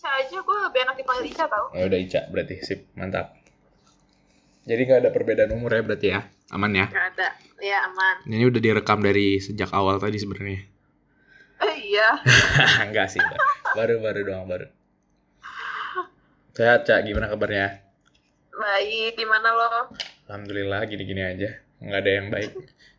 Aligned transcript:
Ica 0.00 0.16
aja 0.16 0.40
gue 0.40 0.58
lebih 0.64 0.80
enak 0.80 0.96
dipanggil 0.96 1.28
Ica 1.28 1.44
tau. 1.44 1.68
Ya 1.76 1.84
udah 1.84 2.00
Ica 2.00 2.24
berarti 2.32 2.56
sip, 2.64 2.88
mantap. 2.96 3.36
Jadi 4.64 4.80
gak 4.88 5.04
ada 5.04 5.12
perbedaan 5.12 5.52
umur 5.52 5.76
ya 5.76 5.84
berarti 5.84 6.08
ya? 6.08 6.24
Aman 6.56 6.72
ya? 6.72 6.88
Gak 6.88 7.06
ada. 7.12 7.28
Ya 7.60 7.84
aman. 7.84 8.24
Ini 8.24 8.48
udah 8.48 8.60
direkam 8.64 9.04
dari 9.04 9.36
sejak 9.44 9.68
awal 9.76 10.00
tadi 10.00 10.16
sebenarnya. 10.16 10.64
Eh 11.60 11.76
iya. 11.92 12.16
Enggak 12.88 13.12
sih, 13.12 13.20
baru 13.76 14.00
baru 14.00 14.24
doang 14.24 14.48
baru. 14.48 14.72
Sehat, 16.56 16.88
Cak. 16.88 17.04
Gimana 17.04 17.28
kabarnya? 17.28 17.84
Baik, 18.56 19.20
gimana 19.20 19.52
lo? 19.52 19.92
Alhamdulillah 20.32 20.80
gini-gini 20.88 21.28
aja. 21.28 21.60
Nggak 21.76 22.00
ada 22.00 22.10
yang 22.16 22.26
baik. 22.32 22.50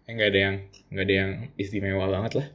Eh, 0.05 0.11
nggak 0.13 0.29
ada 0.29 0.39
yang 0.39 0.55
nggak 0.93 1.05
ada 1.09 1.15
yang 1.17 1.31
istimewa 1.57 2.05
banget 2.13 2.45
lah. 2.45 2.47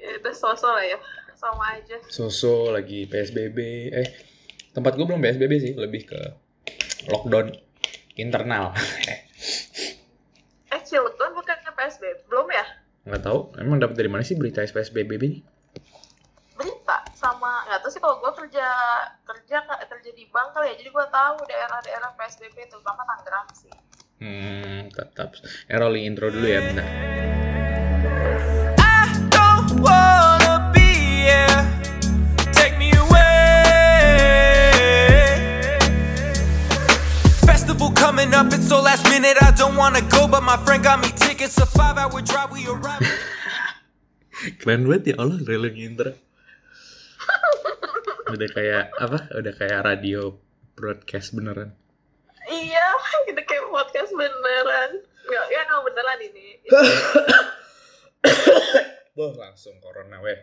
Ya, 0.00 0.16
udah 0.16 0.32
sosok 0.32 0.80
lah 0.80 0.96
ya. 0.96 0.98
Sama 1.40 1.72
aja. 1.72 1.96
Soso 2.12 2.68
lagi 2.68 3.08
PSBB. 3.08 3.58
Eh, 3.96 4.08
tempat 4.76 4.92
gue 4.92 5.08
belum 5.08 5.24
PSBB 5.24 5.52
sih, 5.56 5.72
lebih 5.72 6.04
ke 6.04 6.20
lockdown 7.08 7.56
internal. 8.20 8.76
Eh 10.70 10.78
Cilegon 10.86 11.34
bukannya 11.34 11.72
PSBB? 11.74 12.30
Belum 12.30 12.46
ya? 12.52 12.62
Nggak 13.08 13.26
tahu, 13.26 13.56
emang 13.58 13.82
dapat 13.82 13.96
dari 13.98 14.06
mana 14.06 14.22
sih 14.22 14.38
berita 14.38 14.62
PSBB 14.62 15.10
ini? 15.18 15.42
Berita 16.54 17.02
sama 17.16 17.66
nggak 17.66 17.82
tahu 17.82 17.90
sih 17.90 17.98
kalau 17.98 18.22
gue 18.22 18.32
kerja 18.44 18.70
kerja 19.26 19.66
kerja 19.66 20.10
di 20.14 20.30
bank 20.30 20.54
kali 20.54 20.70
ya 20.70 20.74
jadi 20.78 20.94
gue 20.94 21.06
tahu 21.10 21.36
daerah-daerah 21.48 22.14
PSBB 22.14 22.70
itu 22.70 22.78
bank 22.86 23.02
Tangerang 23.02 23.48
sih. 23.56 23.72
Hmm, 24.22 24.92
tetap. 24.94 25.34
Eh, 25.66 25.74
rolling 25.74 26.06
intro 26.06 26.30
dulu 26.30 26.46
ya, 26.46 26.60
bentar. 26.62 26.86
I 28.78 29.10
don't 29.32 29.82
wanna 29.82 30.29
be 31.20 31.28
here. 31.28 31.60
Take 32.52 32.78
me 32.80 32.92
away. 32.96 33.20
Festival 37.44 37.92
coming 37.92 38.32
up, 38.32 38.52
it's 38.52 38.68
so 38.68 38.80
last 38.80 39.04
minute. 39.12 39.36
I 39.40 39.52
don't 39.52 39.76
wanna 39.76 40.00
go, 40.08 40.26
but 40.26 40.42
my 40.42 40.56
friend 40.64 40.82
got 40.82 41.00
me 41.00 41.08
tickets. 41.12 41.58
A 41.58 41.66
five 41.66 41.98
hour 41.98 42.20
drive, 42.22 42.52
we 42.52 42.66
arrive. 42.66 43.04
Keren 44.60 44.88
banget 44.88 45.12
ya 45.12 45.14
Allah, 45.20 45.36
rolling 45.44 45.76
intro. 45.76 46.16
Udah 48.32 48.48
kayak 48.56 48.84
apa? 48.96 49.28
Udah 49.36 49.52
kayak 49.52 49.84
radio 49.84 50.40
broadcast 50.72 51.36
beneran. 51.36 51.76
Iya, 52.48 52.86
kita 53.28 53.44
kayak 53.44 53.68
podcast 53.68 54.16
beneran. 54.16 55.04
Nggak, 55.28 55.44
ya 55.52 55.60
nggak 55.68 55.82
beneran 55.84 56.18
ini. 56.24 56.46
Wah, 59.20 59.36
langsung 59.36 59.76
corona 59.84 60.16
weh. 60.24 60.40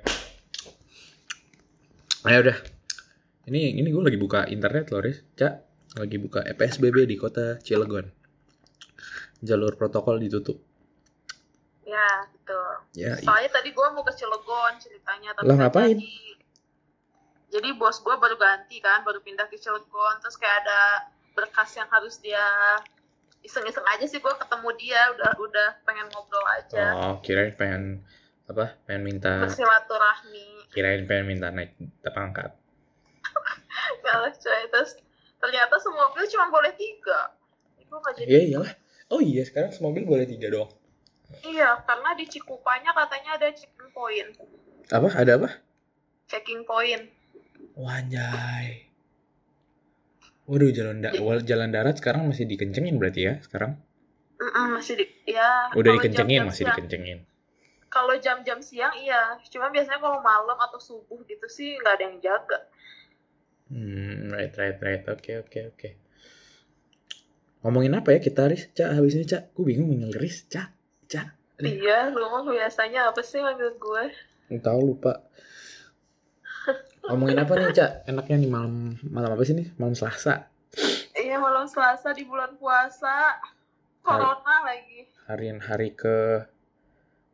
Ya 2.25 2.41
udah. 2.41 2.57
Ini 3.47 3.79
ini 3.79 3.87
gue 3.93 4.03
lagi 4.03 4.19
buka 4.19 4.49
internet 4.49 4.89
loh, 4.89 5.05
Riz. 5.05 5.23
Cak, 5.37 5.53
lagi 6.01 6.17
buka 6.17 6.43
PSBB 6.43 7.05
di 7.07 7.15
kota 7.15 7.61
Cilegon. 7.61 8.09
Jalur 9.45 9.77
protokol 9.77 10.17
ditutup. 10.17 10.57
Ya, 11.87 12.27
gitu. 12.35 12.61
Ya, 12.97 13.15
Soalnya 13.21 13.53
tadi 13.53 13.71
gue 13.71 13.87
mau 13.93 14.03
ke 14.03 14.11
Cilegon 14.17 14.73
ceritanya. 14.81 15.37
Tapi 15.37 15.45
Lah, 15.47 15.55
ngapain? 15.55 15.95
jadi. 15.95 16.15
Jadi 17.47 17.69
bos 17.79 18.03
gue 18.03 18.11
baru 18.11 18.35
ganti 18.35 18.83
kan, 18.83 19.07
baru 19.07 19.23
pindah 19.23 19.47
ke 19.47 19.55
Cilegon. 19.55 20.19
Terus 20.19 20.35
kayak 20.35 20.67
ada 20.67 21.07
berkas 21.31 21.77
yang 21.79 21.87
harus 21.87 22.19
dia 22.19 22.43
iseng-iseng 23.45 23.85
aja 23.87 24.05
sih 24.09 24.19
gue 24.19 24.33
ketemu 24.35 24.69
dia 24.75 25.01
udah 25.15 25.31
udah 25.39 25.67
pengen 25.87 26.09
ngobrol 26.11 26.43
aja 26.51 26.85
oh, 26.99 27.15
kirain 27.23 27.55
pengen 27.55 28.03
apa? 28.47 28.65
Pengen 28.83 29.03
minta 29.03 29.43
bersilaturahmi 29.43 30.71
kirain 30.71 31.03
pengen 31.03 31.25
minta 31.27 31.47
naik 31.49 31.75
pangkat. 32.03 32.51
kalau 34.03 34.29
coy 34.43 34.61
terus 34.67 34.95
ternyata 35.37 35.75
semua 35.77 36.09
mobil 36.09 36.25
cuma 36.27 36.47
boleh 36.49 36.73
tiga 36.73 37.35
itu 37.77 37.93
nggak 37.93 38.13
jadi 38.17 38.27
Iya 38.27 38.39
iyalah. 38.47 38.73
Oh 39.07 39.23
iya, 39.23 39.43
sekarang 39.43 39.71
semua 39.71 39.95
mobil 39.95 40.03
boleh 40.03 40.27
tiga 40.27 40.51
doang. 40.51 40.71
iya 41.43 41.75
karena 41.83 42.15
di 42.15 42.25
Cikupanya 42.25 42.91
katanya 42.91 43.35
ada 43.35 43.47
checking 43.51 43.91
point 43.91 44.31
Apa? 44.87 45.07
Ada 45.11 45.35
apa? 45.35 45.49
checking 46.27 46.63
point 46.63 47.11
Wanjay. 47.77 48.87
Waduh, 50.47 50.71
jalan 50.71 51.03
da 51.03 51.11
jalan 51.43 51.69
darat 51.69 51.99
sekarang 51.99 52.31
masih 52.31 52.47
dikencengin 52.47 52.95
berarti 52.97 53.27
ya 53.27 53.33
sekarang? 53.43 53.77
Mm-mm, 54.39 54.79
masih 54.79 54.97
di 54.97 55.05
ya 55.27 55.69
Udah 55.75 55.99
dikencengin, 55.99 56.47
masih 56.47 56.63
siang- 56.65 56.73
dikencengin. 56.73 57.19
Kalau 57.97 58.13
jam-jam 58.21 58.61
siang 58.61 58.93
iya 58.93 59.41
cuma 59.49 59.73
biasanya 59.73 59.97
kalau 59.97 60.21
malam 60.21 60.57
atau 60.61 60.77
subuh 60.77 61.17
gitu 61.25 61.49
sih 61.49 61.81
nggak 61.81 61.93
ada 61.97 62.03
yang 62.05 62.19
jaga 62.21 62.59
Hmm, 63.67 64.31
right, 64.31 64.55
right, 64.55 64.79
right. 64.79 65.03
Oke, 65.11 65.43
oke, 65.43 65.59
oke. 65.75 65.89
Ngomongin 67.67 67.99
apa 67.99 68.15
ya 68.15 68.23
kita, 68.23 68.47
Riz? 68.47 68.71
Cak, 68.71 68.95
habis 68.95 69.19
ini, 69.19 69.27
Cak. 69.27 69.51
Gue 69.51 69.75
bingung 69.75 69.91
manggil 69.91 70.15
Riz. 70.15 70.47
Cak, 70.47 70.71
Cak. 71.11 71.35
Iya 71.59 72.15
lu 72.15 72.31
mah 72.31 72.47
biasanya 72.47 73.11
apa 73.11 73.19
sih 73.19 73.43
manggil 73.43 73.75
gue 73.75 74.03
Tahu 74.63 74.79
lupa. 74.87 75.19
Ngomongin 77.11 77.43
apa 77.43 77.59
nih, 77.59 77.75
Cak? 77.75 77.91
Enaknya 78.07 78.35
nih 78.39 78.47
malam 78.47 78.95
malam 79.03 79.35
apa 79.35 79.43
sih 79.43 79.51
nih? 79.51 79.67
Malam 79.75 79.99
Selasa. 79.99 80.47
iya 81.19 81.35
malam 81.35 81.67
Selasa 81.67 82.15
di 82.15 82.23
bulan 82.23 82.55
puasa 82.55 83.35
corona 83.99 84.63
lagi 84.63 85.09
Harian 85.27 85.59
hari 85.59 85.91
ke 85.91 86.45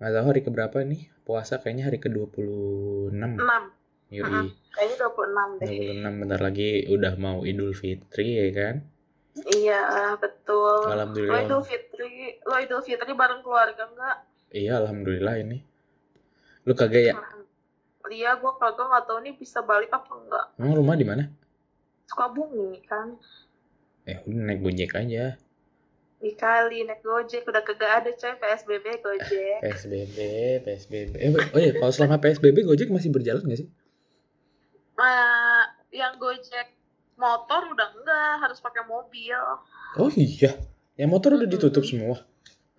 nggak 0.03 0.19
tahu 0.19 0.25
hari 0.35 0.41
ke 0.43 0.51
berapa 0.51 0.77
nih? 0.83 1.07
Puasa 1.23 1.63
kayaknya 1.63 1.87
hari 1.87 2.03
ke-26. 2.03 3.15
enam 3.15 3.63
Yuri. 4.11 4.51
kayaknya 4.75 4.95
26 4.99 5.63
deh 5.63 5.67
26 6.03 6.19
bentar 6.19 6.39
lagi 6.43 6.69
udah 6.91 7.13
mau 7.15 7.47
Idul 7.47 7.71
Fitri 7.71 8.35
ya 8.35 8.51
kan? 8.51 8.75
Iya, 9.33 10.13
betul. 10.19 10.91
Lo 10.91 10.93
Alhamdulillah. 10.93 11.47
Idul 11.47 11.63
Fitri, 11.63 12.37
lo 12.43 12.55
Idul 12.59 12.83
Fitri 12.83 13.15
bareng 13.15 13.39
keluarga 13.41 13.87
enggak? 13.87 14.17
Iya, 14.51 14.83
alhamdulillah 14.83 15.39
ini. 15.39 15.63
Lu 16.67 16.75
kagak 16.75 17.03
ya? 17.09 17.13
Iya, 18.11 18.37
gua 18.43 18.59
kagak 18.59 18.85
nggak 18.91 19.03
tahu 19.07 19.23
nih 19.23 19.33
bisa 19.39 19.63
balik 19.63 19.89
apa 19.89 20.11
enggak. 20.13 20.45
Emang 20.59 20.75
rumah 20.77 20.99
di 20.99 21.07
mana? 21.07 21.23
Sukabumi 22.11 22.83
kan. 22.85 23.15
Eh, 24.03 24.19
udah 24.27 24.41
naik 24.51 24.59
Gojek 24.59 24.99
aja. 24.99 25.39
Di 26.23 26.31
kali 26.39 26.87
naik 26.87 27.03
Gojek 27.03 27.43
udah 27.43 27.59
kagak 27.67 27.91
ada 27.99 28.09
coy 28.15 28.31
PSBB 28.39 29.03
Gojek. 29.03 29.59
PSBB, 29.59 30.17
PSBB. 30.63 31.13
Eh, 31.19 31.29
oh 31.35 31.59
iya, 31.59 31.75
kalau 31.75 31.91
selama 31.91 32.15
PSBB 32.23 32.63
Gojek 32.63 32.87
masih 32.87 33.11
berjalan 33.11 33.43
nggak 33.43 33.59
sih? 33.59 33.67
Nah, 34.95 35.67
yang 35.91 36.15
Gojek 36.15 36.79
motor 37.19 37.75
udah 37.75 37.91
enggak, 37.91 38.33
harus 38.39 38.63
pakai 38.63 38.87
mobil. 38.87 39.35
Oh 39.99 40.07
iya, 40.15 40.55
yang 40.95 41.11
motor 41.11 41.35
udah 41.35 41.43
ditutup 41.43 41.83
semua. 41.83 42.23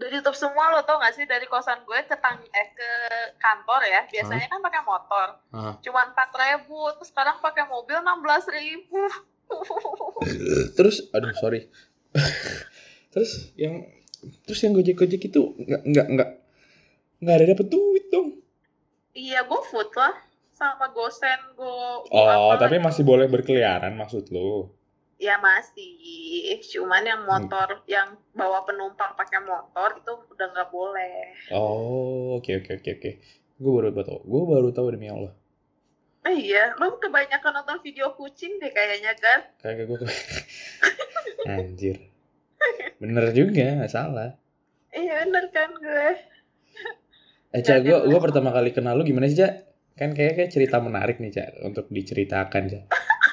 Udah 0.01 0.09
ditutup 0.09 0.41
semua 0.41 0.73
lo 0.73 0.81
tau 0.89 0.97
gak 0.97 1.13
sih 1.13 1.29
dari 1.29 1.45
kosan 1.45 1.85
gue 1.85 2.01
ke 2.09 2.17
tang 2.25 2.41
eh 2.41 2.69
ke 2.73 2.91
kantor 3.37 3.85
ya. 3.85 4.09
Biasanya 4.09 4.49
kan 4.49 4.65
pakai 4.65 4.83
motor. 4.89 5.29
Ah. 5.53 5.77
Cuma 5.85 6.01
empat 6.09 6.33
ribu, 6.33 6.81
terus 6.97 7.13
sekarang 7.13 7.37
pakai 7.45 7.69
mobil 7.69 8.01
enam 8.01 8.25
belas 8.25 8.49
ribu. 8.49 9.05
Terus, 10.81 11.13
aduh 11.13 11.37
sorry. 11.37 11.69
terus 13.15 13.55
yang 13.55 13.87
terus 14.43 14.61
yang 14.67 14.75
Gojek 14.75 14.99
Gojek 14.99 15.23
itu 15.31 15.55
nggak 15.55 15.83
nggak 15.87 16.07
nggak 16.19 16.31
nggak 17.23 17.35
ada 17.41 17.47
dapet 17.55 17.67
duit 17.71 18.05
dong. 18.11 18.29
Iya, 19.15 19.47
gue 19.47 19.61
food 19.71 19.89
lah. 19.95 20.15
Sama 20.55 20.91
gosen, 20.91 21.55
go. 21.55 22.03
go 22.07 22.15
Oh, 22.15 22.55
tapi 22.59 22.79
lagi. 22.79 22.87
masih 22.87 23.03
boleh 23.07 23.27
berkeliaran 23.31 23.95
maksud 23.95 24.31
lu? 24.35 24.71
Ya 25.19 25.39
masih. 25.39 26.59
Cuman 26.63 27.07
yang 27.07 27.23
motor, 27.23 27.83
yang 27.87 28.19
bawa 28.35 28.67
penumpang 28.67 29.15
pakai 29.15 29.41
motor 29.47 29.99
itu 29.99 30.13
udah 30.35 30.47
nggak 30.51 30.71
boleh. 30.75 31.31
Oh, 31.55 32.39
oke 32.39 32.51
oke 32.63 32.71
oke 32.83 32.91
oke. 32.99 33.11
Gue 33.55 33.73
baru 33.73 33.95
tahu. 34.03 34.21
Gue 34.27 34.43
baru 34.51 34.69
tahu 34.75 34.87
demi 34.91 35.07
Allah. 35.11 35.35
Eh, 36.25 36.41
iya, 36.51 36.73
lo 36.81 36.97
kebanyakan 36.97 37.63
nonton 37.63 37.79
video 37.85 38.17
kucing 38.17 38.57
deh 38.57 38.73
kayaknya 38.73 39.13
kan? 39.21 39.41
Kagak 39.61 39.87
gue. 39.93 39.99
Anjir. 41.45 42.14
Bener 43.03 43.25
juga, 43.37 43.81
nggak 43.81 43.93
salah. 43.93 44.35
Iya 44.95 45.27
bener 45.27 45.45
kan 45.51 45.71
gue. 45.75 46.11
Eh, 47.55 47.63
Cak, 47.63 47.87
gue 47.87 47.99
gue 48.11 48.21
pertama 48.23 48.51
kali 48.51 48.75
kenal 48.75 48.99
lu 48.99 49.07
gimana 49.07 49.31
sih, 49.31 49.39
Cak? 49.39 49.53
Kan 49.95 50.11
kayak 50.11 50.35
kayak 50.39 50.51
cerita 50.51 50.83
menarik 50.83 51.23
nih, 51.23 51.31
Cak, 51.35 51.63
untuk 51.63 51.87
diceritakan, 51.91 52.63
Cak. 52.67 52.85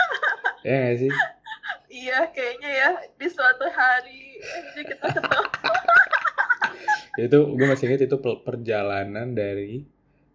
ya 0.68 0.74
nggak 0.78 0.98
sih? 1.02 1.12
Iya, 1.92 2.30
kayaknya 2.34 2.70
ya 2.70 2.90
di 3.18 3.28
suatu 3.30 3.66
hari 3.70 4.32
jadi 4.42 4.82
kita 4.90 5.06
ketemu. 5.10 5.42
Itu 7.28 7.38
gue 7.60 7.68
masih 7.68 7.86
ingat 7.92 8.02
itu 8.08 8.18
perjalanan 8.24 9.36
dari 9.36 9.84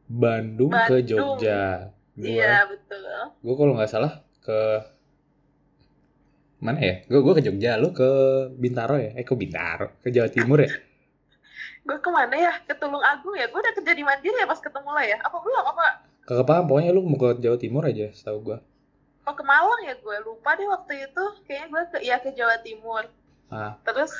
Bandung, 0.06 0.70
ke 0.70 1.02
Bandung. 1.02 1.40
Jogja. 1.40 1.90
Gue 2.14 2.37
Iya 2.37 2.69
betul. 2.69 3.02
gue 3.43 3.54
kalau 3.56 3.72
nggak 3.76 3.90
salah 3.90 4.22
ke 4.44 4.60
mana 6.64 6.81
ya? 6.81 6.94
Gue 7.11 7.20
gue 7.25 7.35
ke 7.38 7.43
Jogja, 7.47 7.76
lu 7.76 7.93
ke 7.93 8.08
Bintaro 8.56 8.97
ya? 8.97 9.11
Eh 9.14 9.25
ke 9.25 9.35
Bintaro, 9.37 9.87
ke 10.03 10.08
Jawa 10.11 10.29
Timur 10.32 10.58
ya? 10.61 10.70
Gue 11.87 11.99
ke 12.03 12.11
mana 12.11 12.35
ya? 12.35 12.53
Ke 12.67 12.75
Tulung 12.75 12.99
Agung 13.03 13.37
ya? 13.38 13.47
Gue 13.47 13.62
udah 13.62 13.70
kerja 13.70 13.93
di 13.94 14.03
Mandiri 14.03 14.35
ya 14.35 14.47
pas 14.47 14.58
ketemu 14.58 14.88
lo 14.91 15.03
ya? 15.03 15.19
Apa 15.23 15.37
belum? 15.38 15.64
Apa? 15.70 15.85
Kagak 16.26 16.43
paham, 16.44 16.64
pokoknya 16.67 16.91
lu 16.91 17.06
mau 17.06 17.14
ke 17.17 17.38
Jawa 17.38 17.55
Timur 17.56 17.82
aja, 17.87 18.11
setahu 18.11 18.41
gue. 18.43 18.58
apa 19.20 19.35
ke 19.35 19.43
Malang 19.43 19.82
ya 19.82 19.94
gue 19.99 20.17
lupa 20.23 20.55
deh 20.55 20.70
waktu 20.70 21.11
itu 21.11 21.25
kayaknya 21.43 21.67
gue 21.67 21.82
ke 21.91 21.99
ya 22.00 22.17
ke 22.23 22.31
Jawa 22.31 22.62
Timur 22.62 23.03
Ah, 23.50 23.75
terus 23.82 24.14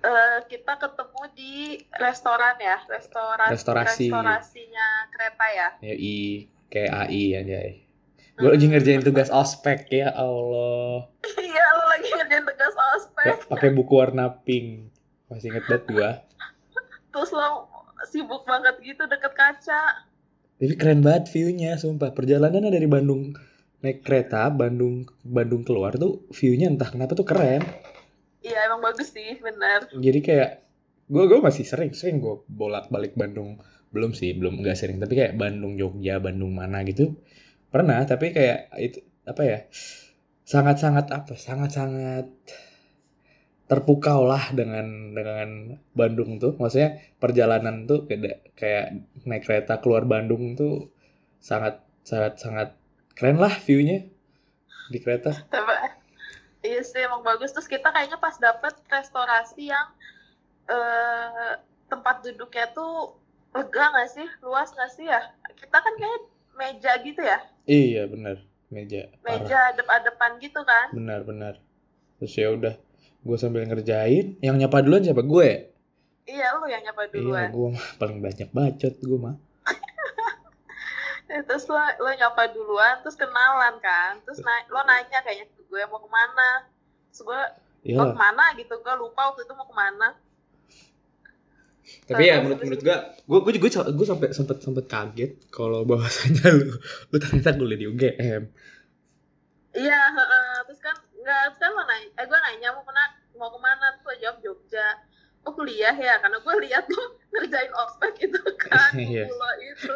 eh, 0.00 0.38
kita 0.46 0.78
ketemu 0.78 1.22
di 1.34 1.54
restoran 1.98 2.54
ya 2.58 2.78
restoran 2.86 3.50
Restorasi. 3.50 4.06
restorasinya 4.06 4.86
kereta 5.10 5.46
ya 5.50 5.68
ya 5.82 5.94
I 5.98 6.14
kayak 6.66 6.90
AI 7.10 7.22
aja. 7.36 7.58
Gue 8.40 8.50
lagi 8.50 8.66
ngerjain 8.66 9.04
tugas 9.04 9.28
ospek 9.28 9.86
ya 9.92 10.08
Allah. 10.10 11.06
iya 11.38 11.66
lo 11.76 11.84
lagi 11.88 12.08
ngerjain 12.08 12.44
tugas 12.44 12.74
ospek 12.96 13.34
pakai 13.46 13.70
buku 13.70 13.92
warna 13.92 14.32
pink. 14.42 14.88
Masih 15.28 15.52
inget 15.52 15.64
banget 15.68 15.84
gua. 15.92 16.10
terus 17.10 17.30
lo 17.30 17.66
sibuk 18.06 18.46
banget 18.46 18.74
gitu 18.80 19.02
deket 19.04 19.34
kaca 19.34 19.82
Tapi 20.56 20.74
keren 20.76 21.00
banget 21.00 21.28
view-nya, 21.32 21.74
sumpah. 21.76 22.12
Perjalanan 22.12 22.68
dari 22.68 22.84
Bandung 22.84 23.32
naik 23.80 24.04
kereta, 24.04 24.48
Bandung 24.48 25.08
Bandung 25.20 25.64
keluar 25.64 25.96
tuh 25.96 26.28
view-nya 26.30 26.68
entah 26.68 26.88
kenapa 26.88 27.12
tuh 27.12 27.24
keren. 27.24 27.64
iya 28.40 28.68
emang 28.68 28.80
bagus 28.80 29.12
sih 29.12 29.36
bener 29.36 29.84
Jadi 29.92 30.20
kayak 30.20 30.50
gue 31.08 31.24
gue 31.28 31.40
masih 31.42 31.64
sering 31.66 31.92
sering 31.92 32.22
gue 32.22 32.40
bolak 32.46 32.88
balik 32.88 33.12
Bandung 33.12 33.60
belum 33.90 34.14
sih 34.14 34.32
belum 34.32 34.62
nggak 34.62 34.78
sering 34.78 34.96
tapi 34.96 35.18
kayak 35.18 35.34
Bandung 35.36 35.74
Jogja 35.74 36.22
Bandung 36.22 36.54
mana 36.54 36.80
gitu 36.86 37.18
pernah 37.70 38.02
tapi 38.04 38.34
kayak 38.34 38.74
itu 38.82 38.98
apa 39.24 39.42
ya 39.46 39.58
sangat 40.42 40.82
sangat 40.82 41.06
apa 41.14 41.34
sangat 41.38 41.70
sangat 41.70 42.26
terpukau 43.70 44.26
lah 44.26 44.50
dengan 44.50 45.14
dengan 45.14 45.78
Bandung 45.94 46.42
tuh. 46.42 46.58
Maksudnya 46.58 46.98
perjalanan 47.22 47.86
tuh 47.86 48.02
kayak 48.10 48.58
kayak 48.58 49.06
naik 49.22 49.46
kereta 49.46 49.78
keluar 49.78 50.02
Bandung 50.10 50.58
tuh 50.58 50.90
sangat 51.38 51.78
sangat 52.02 52.42
sangat 52.42 52.68
keren 53.14 53.38
lah 53.38 53.54
view-nya 53.62 54.10
di 54.90 54.98
kereta. 54.98 55.46
Iya 56.66 56.82
sih 56.82 56.98
emang 56.98 57.22
bagus. 57.22 57.54
Terus 57.54 57.70
kita 57.70 57.94
kayaknya 57.94 58.18
pas 58.18 58.34
dapet 58.42 58.74
restorasi 58.90 59.70
yang 59.70 59.86
eh, 60.66 61.62
tempat 61.86 62.26
duduknya 62.26 62.74
tuh 62.74 63.22
lega 63.54 63.84
nggak 63.94 64.10
sih? 64.10 64.26
Luas 64.42 64.74
nggak 64.74 64.92
sih 64.98 65.06
ya? 65.06 65.30
Kita 65.54 65.78
kan 65.78 65.94
kayak 65.94 66.20
meja 66.56 66.92
gitu 67.02 67.20
ya? 67.20 67.38
Iya 67.66 68.06
benar. 68.10 68.36
Meja 68.70 69.10
meja 69.26 69.56
adep-adepan 69.74 70.38
gitu 70.38 70.60
kan? 70.62 70.94
Benar 70.94 71.26
benar. 71.26 71.54
Terus 72.22 72.34
ya 72.38 72.48
udah 72.54 72.74
gue 73.20 73.36
sambil 73.36 73.66
ngerjain 73.66 74.38
yang 74.40 74.56
nyapa 74.56 74.82
duluan 74.84 75.02
siapa? 75.02 75.22
Gue? 75.26 75.74
Iya 76.28 76.54
lu 76.58 76.70
yang 76.70 76.82
nyapa 76.86 77.10
iya 77.10 77.12
duluan. 77.12 77.48
gue 77.50 77.68
mah 77.74 77.86
paling 77.98 78.18
banyak 78.22 78.48
bacot 78.54 78.94
gue 79.02 79.18
mah. 79.18 79.36
Terus 81.48 81.64
lo 81.70 81.78
lo 81.78 82.10
nyapa 82.10 82.50
duluan 82.50 83.02
terus 83.02 83.14
kenalan 83.14 83.78
kan? 83.78 84.18
Terus 84.26 84.42
na 84.42 84.66
lo 84.66 84.82
nanya 84.82 85.18
kayaknya 85.22 85.46
gue 85.50 85.82
mau 85.86 86.02
ke 86.02 86.10
mana? 86.10 86.66
Terus 87.10 87.20
gue 87.26 87.42
iya. 87.86 87.98
Mau 87.98 88.10
ke 88.10 88.18
mana? 88.18 88.44
gitu 88.58 88.74
gue 88.78 88.94
lupa 88.98 89.30
waktu 89.30 89.46
itu 89.46 89.54
mau 89.54 89.66
ke 89.66 89.74
mana 89.74 90.14
tapi 92.06 92.26
ya 92.26 92.42
menurut 92.42 92.60
menurut 92.62 92.82
gue 92.82 92.96
gue 93.26 93.38
gue 93.40 93.52
gue 93.60 93.70
gue 93.70 94.06
sampai 94.06 94.28
sempet 94.34 94.58
sempet 94.62 94.84
kaget 94.86 95.32
kalau 95.48 95.86
bahwasanya 95.86 96.50
lu 96.52 96.74
lu 97.10 97.16
ternyata 97.16 97.54
kuliah 97.54 97.78
di 97.78 97.86
UGM 97.86 98.42
iya 99.74 100.10
terus 100.66 100.80
kan 100.82 100.96
nggak 101.14 101.40
terus 101.54 101.58
kan 101.62 101.70
nanya 101.86 102.08
eh 102.18 102.24
gue 102.26 102.38
nanya 102.38 102.68
mau 102.74 102.82
ke 102.82 102.90
mana 102.90 103.20
mau 103.40 103.48
ke 103.48 103.58
mana? 103.58 103.96
Gue 104.04 104.14
jawab 104.20 104.36
Jogja. 104.44 105.00
Oh 105.48 105.56
kuliah 105.56 105.96
ya? 105.96 106.20
Karena 106.20 106.36
gue 106.44 106.54
lihat 106.68 106.84
lo 106.92 107.16
ngerjain 107.32 107.72
ospek 107.72 108.28
itu 108.28 108.40
kan 108.60 108.92
Iya. 109.00 109.24
pulau 109.24 109.54
itu. 109.64 109.94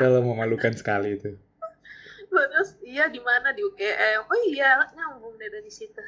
Kalau 0.00 0.24
memalukan 0.24 0.72
sekali 0.72 1.20
itu. 1.20 1.36
Terus 2.32 2.80
iya 2.80 3.12
di 3.12 3.20
mana? 3.20 3.52
Di 3.52 3.60
UGM 3.60 4.24
oh 4.24 4.40
iya 4.48 4.80
nyambung 4.96 5.36
deh 5.36 5.52
dari 5.52 5.68
situ. 5.68 6.00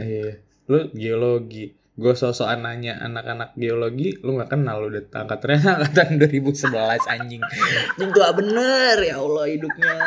Iya. 0.00 0.40
Lu 0.72 0.88
geologi 0.96 1.76
gue 1.98 2.14
sosokan 2.14 2.62
nanya 2.62 3.02
anak-anak 3.02 3.58
geologi 3.58 4.14
lu 4.22 4.38
nggak 4.38 4.54
kenal 4.54 4.86
lu 4.86 4.94
udah 4.94 5.02
angkatannya 5.10 5.66
angkatan 5.82 6.22
2011 6.22 6.70
anjing. 7.10 7.42
Anjing 7.42 8.10
tua 8.14 8.30
bener 8.30 8.96
ya 9.02 9.18
Allah 9.18 9.44
hidupnya. 9.50 9.98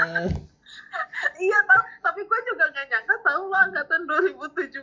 Iya 1.38 1.60
tau. 1.68 1.82
Tapi 2.02 2.20
gue 2.24 2.40
juga 2.48 2.66
gak 2.72 2.88
nyangka 2.88 3.16
tau 3.28 3.44
lo 3.46 3.58
angkatan 3.60 4.02
2017 4.08 4.82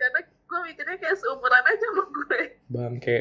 karena 0.00 0.20
gue 0.24 0.60
mikirnya 0.64 0.96
kayak 0.96 1.16
seumuran 1.20 1.62
aja 1.62 1.86
sama 1.92 2.04
gue. 2.08 2.40
Bangke. 2.72 3.18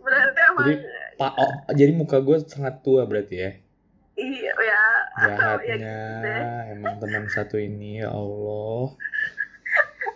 Berarti 0.00 0.40
emang 0.50 0.66
Jadi, 0.66 0.76
Pak 1.20 1.32
oh, 1.36 1.52
jadi 1.76 1.92
muka 1.94 2.18
gue 2.18 2.36
sangat 2.50 2.82
tua 2.82 3.06
berarti 3.06 3.36
ya? 3.38 3.50
Iya 4.18 4.52
ya. 4.58 4.84
Jahatnya 5.22 5.74
gitu 5.78 6.16
deh. 6.26 6.42
emang 6.74 6.94
teman 6.98 7.24
satu 7.30 7.56
ini 7.62 8.02
ya 8.02 8.10
Allah. 8.10 8.98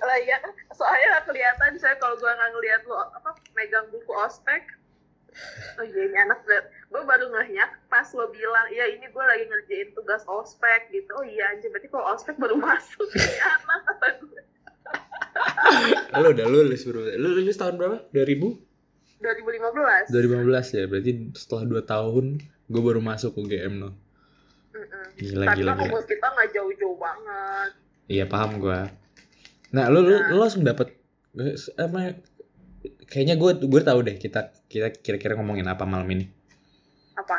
Lah 0.02 0.18
ya 0.26 0.38
soalnya 0.74 1.06
gak 1.18 1.26
kelihatan 1.30 1.72
saya 1.78 1.94
kalau 2.02 2.18
gue 2.18 2.26
nggak 2.28 2.50
ngeliat 2.54 2.82
lo 2.90 2.98
apa 2.98 3.30
megang 3.54 3.86
buku 3.94 4.12
ospek. 4.12 4.62
Oh 5.78 5.82
iya 5.82 6.06
ini 6.06 6.14
anak 6.14 6.46
gue 6.46 7.02
baru 7.02 7.26
ngehnya 7.26 7.66
pas 7.90 8.06
lo 8.14 8.30
bilang 8.30 8.66
iya 8.70 8.86
ini 8.86 9.06
gue 9.10 9.24
lagi 9.24 9.44
ngerjain 9.50 9.90
tugas 9.98 10.22
ospek 10.30 10.90
gitu. 10.94 11.10
Oh 11.18 11.26
iya 11.26 11.50
anjir 11.54 11.70
berarti 11.74 11.88
kalau 11.90 12.06
ospek 12.14 12.38
baru 12.38 12.54
masuk. 12.58 13.08
Ini 13.18 13.38
anak 13.42 13.80
kata 13.86 14.08
gue 14.22 14.42
lu 16.22 16.28
udah 16.30 16.46
lulus 16.46 16.86
bro. 16.86 17.02
Lu 17.18 17.28
lulus 17.34 17.58
tahun 17.58 17.74
berapa? 17.74 18.06
2000 18.14 18.74
2015 19.24 20.12
2015 20.12 20.76
ya 20.76 20.84
berarti 20.84 21.10
setelah 21.32 21.64
2 21.80 21.82
tahun 21.88 22.24
gue 22.44 22.82
baru 22.84 23.00
masuk 23.00 23.40
UGM 23.40 23.80
no 23.80 23.90
Mm-mm. 24.74 25.06
gila 25.16 25.44
karena 25.48 25.72
gila 25.80 26.02
kita 26.04 26.26
nggak 26.34 26.48
jauh-jauh 26.50 26.98
banget. 26.98 27.70
Iya 28.10 28.24
paham 28.28 28.58
gue 28.60 28.80
nah 29.74 29.90
lu 29.90 30.00
lu, 30.00 30.14
Nah. 30.14 30.30
lu 30.30 30.36
langsung 30.38 30.62
dapet 30.62 30.94
emang 31.76 32.14
kayaknya 33.04 33.34
gue 33.34 33.50
gue 33.60 33.82
tahu 33.82 33.98
deh 34.00 34.16
kita 34.16 34.40
kita 34.64 34.94
kira-kira 34.94 35.34
ngomongin 35.34 35.66
apa 35.66 35.82
malam 35.82 36.06
ini. 36.08 36.30
Apa? 37.12 37.38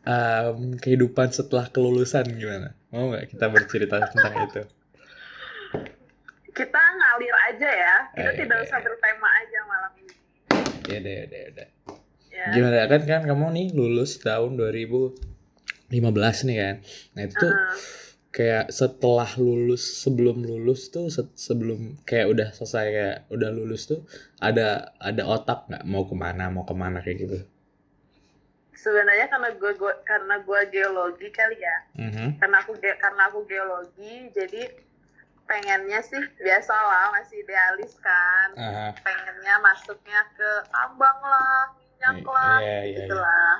Em, 0.00 0.74
kehidupan 0.74 1.28
setelah 1.28 1.66
kelulusan 1.66 2.24
gimana? 2.30 2.72
Mau 2.88 3.10
nggak 3.10 3.28
kita 3.28 3.46
bercerita 3.48 3.98
tentang 4.08 4.34
itu? 4.40 4.62
Kita 6.48 6.80
ngalir 6.80 7.34
aja 7.48 7.68
ya. 7.68 7.96
Kita 8.08 8.22
Eh, 8.24 8.34
tidak 8.36 8.56
iya. 8.56 8.66
usah 8.66 8.78
bertema 8.80 9.28
aja 9.28 9.58
malam 9.64 9.92
ini. 9.96 10.14
Ya 10.86 10.98
deh 10.98 11.14
ya 11.14 11.24
deh 11.26 11.40
ya 11.40 11.50
deh. 11.52 11.68
Ya 12.28 12.44
gimana 12.50 12.86
kan 12.86 13.00
kan 13.02 13.20
kamu 13.24 13.46
nih 13.52 13.66
lulus 13.72 14.18
tahun 14.18 14.54
2015 14.56 15.18
nih 16.44 16.56
kan? 16.56 16.74
Nah 17.12 17.22
itu 17.24 17.34
tuh 17.36 17.50
Heeh. 17.50 17.74
Kayak 18.28 18.68
setelah 18.70 19.28
lulus 19.40 20.04
sebelum 20.04 20.44
lulus 20.44 20.92
tuh 20.92 21.08
se- 21.08 21.32
sebelum 21.34 21.96
kayak 22.04 22.28
udah 22.28 22.48
selesai 22.52 22.86
kayak 22.92 23.18
udah 23.32 23.50
lulus 23.50 23.88
tuh 23.88 24.04
ada 24.38 24.92
ada 25.00 25.22
otak 25.26 25.64
nggak 25.66 25.84
mau 25.88 26.04
ke 26.04 26.12
mana 26.14 26.52
mau 26.52 26.62
ke 26.62 26.74
mana 26.76 27.00
kayak 27.00 27.18
gitu 27.24 27.38
sebenarnya 28.78 29.26
karena 29.26 29.48
gue, 29.52 29.72
karena 30.06 30.34
gue 30.38 30.60
geologi 30.70 31.28
kali 31.32 31.58
ya 31.58 31.76
Mhm. 31.98 32.38
karena 32.38 32.56
aku 32.62 32.72
ge- 32.78 32.98
karena 33.00 33.22
aku 33.26 33.42
geologi 33.44 34.30
jadi 34.30 34.62
pengennya 35.48 35.98
sih 36.04 36.20
biasa 36.38 36.70
lah 36.70 37.08
masih 37.10 37.40
idealis 37.40 37.96
kan 37.98 38.48
Aha. 38.54 38.86
pengennya 39.00 39.54
masuknya 39.58 40.20
ke 40.36 40.50
tambang 40.68 41.18
lah 41.24 41.72
minyak 41.74 42.20
I- 42.20 42.28
lah 42.28 42.58
iya, 42.60 42.78
iya, 42.84 42.96
gitu 43.02 43.16
iya. 43.16 43.24
lah 43.24 43.54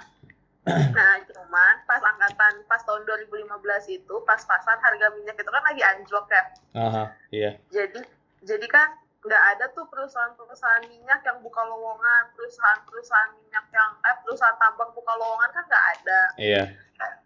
nah 0.99 1.13
cuman 1.25 1.75
pas 1.85 2.03
angkatan 2.03 2.63
pas 2.65 2.81
tahun 2.83 3.03
2015 3.05 3.49
itu 3.91 4.15
pas-pasan 4.23 4.79
harga 4.79 5.07
minyak 5.15 5.37
itu 5.37 5.51
kan 5.51 5.65
lagi 5.65 5.83
anjlok 5.83 6.27
ya. 6.29 6.43
Aha, 6.77 7.05
iya. 7.31 7.51
Jadi 7.69 8.01
jadi 8.45 8.67
kan 8.69 8.95
nggak 9.19 9.45
ada 9.57 9.65
tuh 9.75 9.83
perusahaan-perusahaan 9.91 10.87
minyak 10.87 11.21
yang 11.27 11.43
buka 11.43 11.59
lowongan 11.67 12.31
perusahaan-perusahaan 12.33 13.35
minyak 13.35 13.67
yang 13.75 13.91
eh 14.07 14.17
perusahaan 14.23 14.55
tambang 14.57 14.95
buka 14.95 15.13
lowongan 15.17 15.51
kan 15.51 15.65
nggak 15.67 15.87
ada. 15.99 16.21
Iya. 16.39 16.63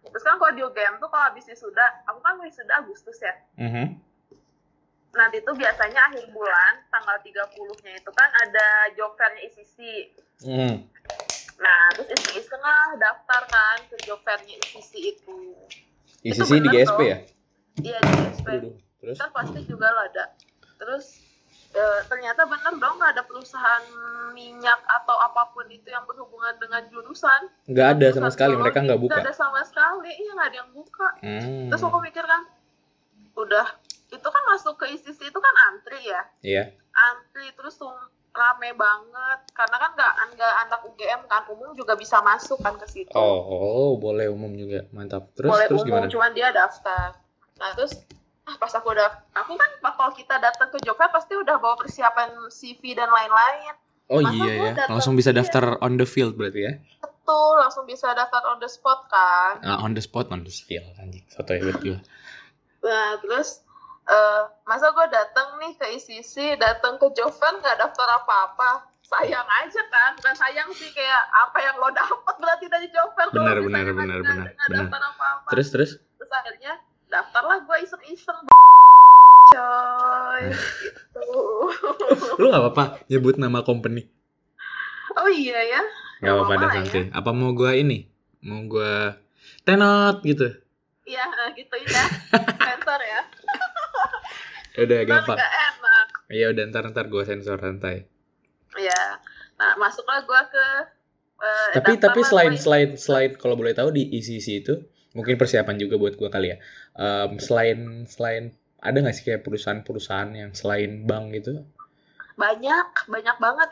Terus 0.03 0.25
kan 0.25 0.37
kalau 0.37 0.53
di 0.53 0.63
UGM 0.65 1.01
tuh 1.01 1.09
kalau 1.09 1.29
habis 1.29 1.49
wisuda 1.49 2.05
aku 2.05 2.21
kan 2.21 2.37
wisuda 2.41 2.81
Agustus 2.81 3.21
ya. 3.21 3.35
Mhm. 3.59 4.01
nanti 5.13 5.45
tuh 5.45 5.53
biasanya 5.53 6.09
akhir 6.09 6.25
bulan 6.33 6.81
tanggal 6.89 7.21
30-nya 7.21 8.01
itu 8.01 8.11
kan 8.17 8.33
ada 8.33 8.67
job 8.97 9.13
fair-nya 9.13 9.45
ICC 9.45 9.77
Mhm. 10.41 10.89
Nah 11.63 11.95
terus 11.95 12.11
iseng-iseng 12.19 12.59
lah 12.59 12.99
daftar 12.99 13.43
kan 13.47 13.79
ke 13.87 13.97
job 14.03 14.19
fair-nya 14.27 14.59
ICC 14.59 14.93
itu. 14.99 15.37
ICC 16.27 16.43
Itu 16.43 16.43
di 16.43 16.69
bener 16.69 16.73
GSP 16.75 17.01
ya? 17.07 17.19
Iya 17.81 17.99
di 18.03 18.13
GSP 18.19 18.49
Aduh, 18.59 18.75
terus? 18.99 19.17
Kan 19.23 19.31
pasti 19.31 19.59
juga 19.65 19.87
lo 19.95 20.01
ada 20.03 20.25
terus 20.83 21.23
eh, 21.73 22.01
ternyata 22.11 22.43
bener 22.51 22.75
dong 22.83 22.99
nggak 22.99 23.15
ada 23.15 23.23
perusahaan 23.23 23.85
minyak 24.35 24.81
atau 24.89 25.17
apa 25.23 25.53
pun 25.55 25.69
itu 25.69 25.87
yang 25.93 26.03
berhubungan 26.09 26.57
dengan 26.59 26.83
jurusan. 26.91 27.49
Nggak 27.71 27.89
ada 27.99 28.07
sama 28.11 28.31
sekali 28.35 28.55
mereka 28.59 28.83
nggak 28.83 29.01
buka 29.01 29.15
nggak 29.15 29.27
ada 29.31 29.35
sama 29.37 29.61
sekali. 29.63 30.11
Iya 30.11 30.31
nggak 30.35 30.49
ada 30.51 30.59
yang 30.67 30.71
buka. 30.75 31.09
Hmm. 31.23 31.69
terus 31.71 31.83
aku 31.85 31.99
mikir 32.03 32.25
kan 32.27 32.43
udah 33.33 33.67
itu 34.13 34.29
kan 34.29 34.43
masuk 34.53 34.77
ke 34.77 34.85
ICC 34.93 35.33
itu 35.33 35.39
kan 35.41 35.55
antri 35.73 36.01
ya? 36.05 36.23
Iya. 36.45 36.65
Antri 36.93 37.49
terus 37.57 37.81
rame 38.33 38.71
banget. 38.75 39.41
Karena 39.53 39.77
kan 39.79 39.91
nggak 39.93 40.13
nggak 40.35 40.55
anak 40.67 40.81
UGM 40.85 41.21
kan 41.29 41.43
umum 41.49 41.71
juga 41.73 41.95
bisa 41.95 42.19
masuk 42.21 42.59
kan 42.59 42.75
ke 42.77 42.87
situ. 42.89 43.13
Oh, 43.13 43.41
oh 43.45 43.93
boleh 43.97 44.29
umum 44.29 44.53
juga. 44.53 44.89
Mantap. 44.91 45.31
Terus 45.37 45.49
boleh 45.49 45.67
terus 45.69 45.85
umum 45.85 45.89
gimana? 46.03 46.11
cuman 46.11 46.31
dia 46.33 46.49
daftar. 46.51 47.17
Nah 47.61 47.71
terus 47.77 47.93
ah 48.43 48.59
pas 48.59 48.73
aku 48.75 48.91
udah 48.91 49.23
aku 49.39 49.55
kan 49.55 49.71
kalau 49.79 50.11
kita 50.13 50.35
datang 50.37 50.67
ke 50.67 50.83
fair 50.83 51.11
pasti 51.15 51.39
udah 51.39 51.63
bawa 51.63 51.79
persiapan 51.79 52.51
CV 52.51 52.99
dan 52.99 53.07
lain-lain. 53.07 53.75
Oh 54.11 54.19
Masa 54.21 54.35
iya 54.35 54.53
ya, 54.53 54.71
datang- 54.75 54.99
langsung 54.99 55.15
bisa 55.15 55.31
daftar 55.31 55.79
on 55.79 55.95
the 55.95 56.05
field 56.05 56.35
berarti 56.35 56.61
ya? 56.67 56.73
betul 57.23 57.55
langsung 57.55 57.87
bisa 57.87 58.11
daftar 58.13 58.43
on 58.51 58.59
the 58.59 58.67
spot 58.67 59.07
kan. 59.07 59.63
Ah, 59.63 59.79
on 59.81 59.95
the 59.95 60.03
spot, 60.03 60.27
on 60.35 60.43
the 60.43 60.51
field 60.51 60.85
anjing. 60.99 61.23
Soto 61.31 61.55
ya 61.55 61.71
gue. 61.71 61.99
Nah, 62.83 63.15
terus 63.23 63.62
eh 64.03 64.43
masa 64.67 64.91
gue 64.91 65.07
datang 65.11 65.59
nih 65.63 65.73
ke 65.79 65.87
ICC, 65.99 66.59
datang 66.59 66.99
ke 66.99 67.07
Joven 67.15 67.55
nggak 67.63 67.79
daftar 67.79 68.09
apa-apa. 68.23 68.91
Sayang 69.03 69.45
aja 69.45 69.83
kan, 69.93 70.17
bukan 70.17 70.35
sayang 70.35 70.69
sih 70.73 70.89
kayak 70.97 71.23
apa 71.37 71.59
yang 71.61 71.77
lo 71.77 71.93
dapat 71.93 72.35
berarti 72.41 72.67
dari 72.67 72.89
Joven. 72.89 73.29
kalau 73.29 73.45
Benar, 73.45 73.59
benar, 73.61 73.85
benar, 73.93 74.19
benar, 74.25 74.49
benar. 74.89 75.11
apa-apa. 75.13 75.49
Terus 75.53 75.69
terus 75.69 75.91
Terus 76.17 76.31
akhirnya 76.33 76.81
daftarlah 77.13 77.61
gue 77.67 77.77
iseng-iseng. 77.85 78.49
Coy, 79.53 80.43
gitu. 80.81 81.29
lu 82.41 82.47
gak 82.49 82.63
apa-apa 82.63 82.85
nyebut 83.11 83.37
nama 83.37 83.61
company? 83.61 84.09
oh 85.19 85.29
iya 85.29 85.61
ya. 85.67 85.83
Gak 86.23 86.33
apa-apa 86.33 86.55
dah 86.57 86.71
santai. 86.79 87.03
Apa 87.11 87.31
mau 87.35 87.53
gua 87.53 87.75
ini? 87.75 88.07
Mau 88.41 88.65
gua 88.71 89.19
tenot 89.67 90.23
gitu? 90.23 90.47
Iya, 91.03 91.27
eh, 91.27 91.49
gituin 91.59 91.85
ya. 91.85 92.07
Sensor 92.71 93.01
ya. 93.03 93.21
Udah 94.75 94.99
Ntar 94.99 95.07
gampang. 95.07 95.39
enak. 95.39 96.07
Iya 96.29 96.47
udah 96.49 96.65
ntar 96.67 96.85
ntar 96.89 97.07
gua 97.07 97.23
sensor 97.23 97.57
santai. 97.57 98.09
Iya. 98.73 99.21
Nah, 99.55 99.77
masuklah 99.77 100.21
gue 100.21 100.41
ke 100.49 100.67
eh, 101.39 101.71
Tapi 101.75 101.93
tapi 101.99 102.21
selain 102.23 102.57
selain 102.57 102.97
selain 102.97 103.31
kalau 103.35 103.53
boleh 103.53 103.71
tahu 103.71 103.91
di 103.91 104.09
ECC 104.11 104.65
itu 104.65 104.75
mungkin 105.13 105.37
persiapan 105.37 105.77
juga 105.77 105.95
buat 105.97 106.15
gua 106.15 106.29
kali 106.29 106.51
ya. 106.51 106.59
Em, 106.95 107.37
selain 107.37 107.79
selain 108.07 108.45
ada 108.79 108.97
nggak 108.97 109.13
sih 109.13 109.25
kayak 109.25 109.43
perusahaan-perusahaan 109.43 110.33
yang 110.33 110.51
selain 110.53 111.03
bank 111.03 111.31
gitu? 111.33 111.63
banyak 112.33 112.89
banyak 113.07 113.37
banget 113.37 113.71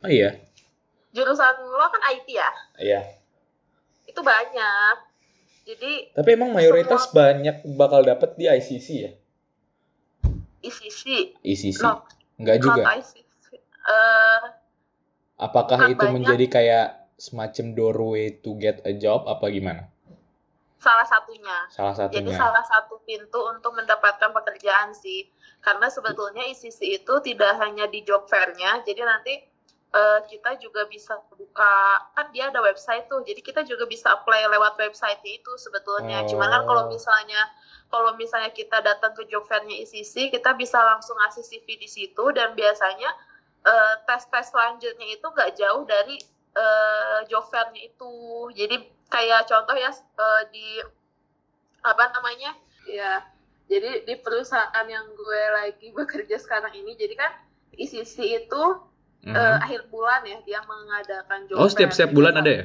Oh 0.00 0.08
iya. 0.08 0.32
jurusan 1.10 1.54
lo 1.60 1.86
kan 1.86 2.02
IT 2.08 2.24
ya 2.26 2.50
Iya. 2.74 3.00
itu 4.02 4.16
banyak 4.18 4.96
jadi 5.62 5.92
Tapi 6.10 6.28
emang 6.32 6.50
mayoritas 6.50 7.12
banyak 7.12 7.62
bakal 7.70 8.00
dapet 8.02 8.32
di 8.34 8.48
ICC 8.48 8.86
ya? 8.98 9.12
ICC 10.62 11.02
ICC. 11.42 11.78
no 11.80 12.02
Enggak 12.38 12.56
juga. 12.58 12.82
not 12.82 12.98
ICC 12.98 13.46
eh 13.84 14.42
Apakah 15.36 15.90
itu 15.90 15.98
banyak. 15.98 16.14
menjadi 16.14 16.46
kayak 16.48 16.86
semacam 17.14 17.66
doorway 17.72 18.30
to 18.36 18.54
get 18.56 18.78
a 18.82 18.94
job 18.94 19.26
apa 19.26 19.46
gimana? 19.48 19.90
salah 20.76 21.06
satunya 21.06 21.58
Salah 21.68 21.94
jadi 22.10 22.26
satunya. 22.26 22.34
salah 22.36 22.64
satu 22.64 22.98
pintu 23.02 23.38
untuk 23.46 23.70
mendapatkan 23.70 24.30
pekerjaan 24.32 24.90
sih 24.90 25.30
karena 25.58 25.86
sebetulnya 25.86 26.42
ICC 26.44 26.78
itu 26.98 27.14
tidak 27.22 27.54
hanya 27.56 27.86
di 27.86 28.02
job 28.02 28.26
fair-nya 28.26 28.82
jadi 28.82 29.02
nanti 29.02 29.46
eh, 29.92 30.20
kita 30.24 30.56
juga 30.56 30.88
bisa 30.88 31.20
buka 31.28 32.00
kan 32.16 32.32
dia 32.32 32.48
ada 32.48 32.64
website 32.64 33.04
tuh 33.12 33.20
jadi 33.24 33.40
kita 33.44 33.60
juga 33.68 33.84
bisa 33.84 34.08
apply 34.16 34.48
lewat 34.48 34.80
website 34.80 35.20
itu 35.24 35.52
sebetulnya 35.60 36.24
cuman 36.24 36.48
kan 36.48 36.62
Oh. 36.64 36.68
kalau 36.68 36.84
misalnya 36.88 37.40
kalau 37.92 38.16
misalnya 38.16 38.48
kita 38.56 38.80
datang 38.80 39.12
ke 39.12 39.28
job 39.28 39.44
fair-nya 39.44 39.76
ICC 39.84 40.32
kita 40.32 40.56
bisa 40.56 40.80
langsung 40.80 41.12
ngasih 41.20 41.44
CV 41.44 41.76
di 41.76 41.88
situ 41.88 42.24
dan 42.32 42.56
biasanya 42.56 43.10
eh, 43.68 43.94
tes-tes 44.08 44.48
selanjutnya 44.48 45.06
itu 45.12 45.26
nggak 45.28 45.52
jauh 45.60 45.84
dari 45.84 46.16
eh, 46.56 47.18
job 47.28 47.44
fair-nya 47.52 47.84
itu 47.84 48.12
jadi 48.56 48.76
kayak 49.12 49.44
contoh 49.44 49.76
ya 49.76 49.92
eh, 49.92 50.42
di 50.48 50.80
apa 51.84 52.16
namanya 52.16 52.56
ya 52.88 53.20
jadi 53.68 54.08
di 54.08 54.14
perusahaan 54.24 54.86
yang 54.88 55.04
gue 55.12 55.42
lagi 55.52 55.92
bekerja 55.98 56.40
sekarang 56.40 56.72
ini 56.72 56.96
jadi 56.96 57.12
kan 57.12 57.32
ICC 57.76 58.46
itu 58.48 58.62
Eh, 59.24 59.56
akhir 59.56 59.86
bulan 59.86 60.20
ya 60.22 60.38
dia 60.42 60.58
mengadakan 60.62 61.46
job 61.46 61.54
oh 61.56 61.66
setiap 61.66 61.90
setiap 61.90 62.10
bulan 62.10 62.34
ada 62.36 62.50
ya? 62.50 62.64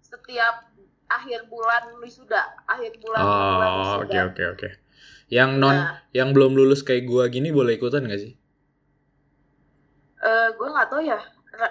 setiap 0.00 0.64
akhir 1.06 1.44
bulan 1.46 1.92
wisuda 1.98 2.40
akhir 2.64 2.96
bulan 2.98 3.20
Oh 3.20 4.00
oke 4.00 4.18
oke 4.32 4.42
oke. 4.50 4.68
Yang 5.28 5.50
non 5.54 5.76
Nah. 5.76 6.00
yang 6.10 6.32
belum 6.32 6.52
lulus 6.52 6.80
kayak 6.80 7.04
gua 7.04 7.28
gini 7.28 7.48
boleh 7.48 7.76
ikutan 7.76 8.00
gak 8.02 8.16
sih? 8.18 8.32
Eh, 10.18 10.48
gue 10.50 10.68
nggak 10.68 10.88
tahu 10.88 11.02
ya 11.02 11.20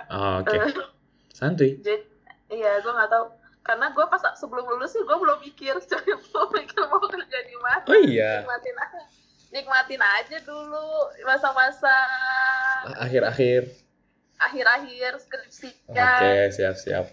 Oh, 0.07 0.39
oke. 0.39 0.51
Eh, 0.51 0.69
Santuy. 1.37 1.77
jadi 1.77 1.97
iya 2.49 2.77
gue 2.77 2.89
nggak 2.89 3.07
tahu 3.07 3.25
karena 3.61 3.89
gue 3.89 4.05
pas 4.05 4.21
sebelum 4.33 4.65
lulus 4.67 4.93
sih 4.93 5.01
gue 5.01 5.17
belum 5.17 5.41
mikir 5.41 5.73
coy 5.89 6.05
belum 6.05 6.47
mikir 6.51 6.81
mau 6.85 7.01
kerja 7.03 7.39
di 7.43 7.57
mana 7.57 7.83
Oh 7.83 7.97
iya. 7.97 8.41
nikmatin 8.41 8.75
aja 8.77 9.01
nikmatin 9.49 10.01
aja 10.01 10.37
dulu 10.39 10.85
masa-masa 11.23 11.93
Akhir-akhir. 12.95 13.86
Akhir-akhir 14.39 15.17
skripsi 15.19 15.69
Oke 15.87 16.33
siap 16.49 16.75
siap. 16.75 17.05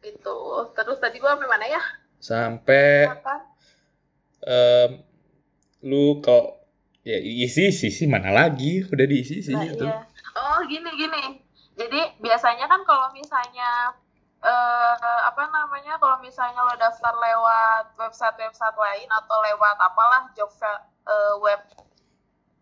itu 0.00 0.38
terus 0.72 0.96
tadi 0.96 1.16
gue 1.16 1.28
sampai 1.28 1.46
mana 1.46 1.66
ya 1.66 1.82
Sampai 2.16 3.04
apa 3.06 3.34
em, 4.42 4.90
lu 5.82 6.20
kok 6.20 6.60
ya 7.00 7.16
isi 7.16 7.68
sih 7.72 8.04
mana 8.04 8.28
lagi 8.28 8.84
udah 8.84 9.06
diisi 9.06 9.40
sih 9.40 9.52
Nah, 9.52 9.64
itu. 9.64 9.84
iya. 9.84 10.04
Oh 10.32 10.60
gini 10.64 10.88
gini. 10.94 11.40
Jadi 11.74 12.00
biasanya 12.18 12.64
kan 12.64 12.84
kalau 12.84 13.08
misalnya 13.10 13.92
eh 14.40 14.94
apa 15.24 15.48
namanya 15.48 15.96
kalau 15.96 16.16
misalnya 16.20 16.60
lo 16.60 16.72
daftar 16.76 17.12
lewat 17.12 17.92
website-website 17.96 18.76
lain 18.76 19.08
atau 19.10 19.36
lewat 19.42 19.76
apalah 19.76 20.28
job 20.32 20.48
eh, 20.60 21.34
web 21.40 21.60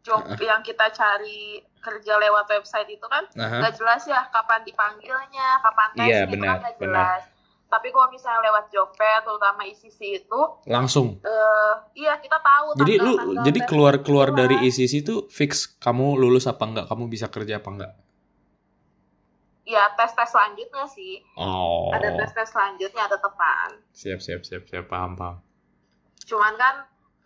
job 0.01 0.21
yang 0.39 0.61
kita 0.61 0.89
cari 0.89 1.41
kerja 1.79 2.15
lewat 2.17 2.47
website 2.51 2.89
itu 2.89 3.05
kan 3.05 3.23
nggak 3.31 3.75
jelas 3.75 4.03
ya 4.05 4.27
kapan 4.29 4.63
dipanggilnya, 4.63 5.49
kapan 5.59 5.89
tes 5.93 6.05
Iya, 6.05 6.21
gitu 6.23 6.33
benar, 6.35 6.49
kan 6.49 6.59
nggak 6.61 6.77
benar. 6.77 6.95
jelas. 7.17 7.23
Tapi 7.69 7.89
kalau 7.89 8.09
misalnya 8.09 8.41
lewat 8.43 8.65
job 8.69 8.89
fair 8.91 9.21
terutama 9.21 9.61
ICC 9.63 10.01
itu 10.19 10.41
Langsung. 10.65 11.21
eh 11.21 11.73
iya 11.95 12.17
kita 12.17 12.41
tahu 12.41 12.73
Jadi 12.77 12.93
lu 12.97 13.13
tanggal-tanggal 13.13 13.45
jadi 13.45 13.59
tes 13.59 13.69
keluar 13.69 13.95
keluar 14.01 14.29
dari 14.33 14.57
ICC 14.63 14.93
itu 14.99 15.15
fix 15.29 15.51
kamu 15.77 16.17
lulus 16.17 16.45
apa 16.45 16.65
enggak, 16.65 16.87
kamu 16.87 17.05
bisa 17.07 17.29
kerja 17.29 17.61
apa 17.61 17.69
enggak. 17.69 17.93
ya 19.65 19.85
tes-tes 19.93 20.25
selanjutnya 20.27 20.89
sih. 20.89 21.21
Oh. 21.37 21.93
Ada 21.93 22.17
tes-tes 22.17 22.49
selanjutnya 22.49 23.05
ada 23.05 23.21
tepan. 23.21 23.77
Siap 23.93 24.17
siap 24.19 24.41
siap 24.41 24.65
siap 24.65 24.89
paham 24.89 25.13
paham. 25.13 25.37
cuman 26.25 26.57
kan 26.57 26.75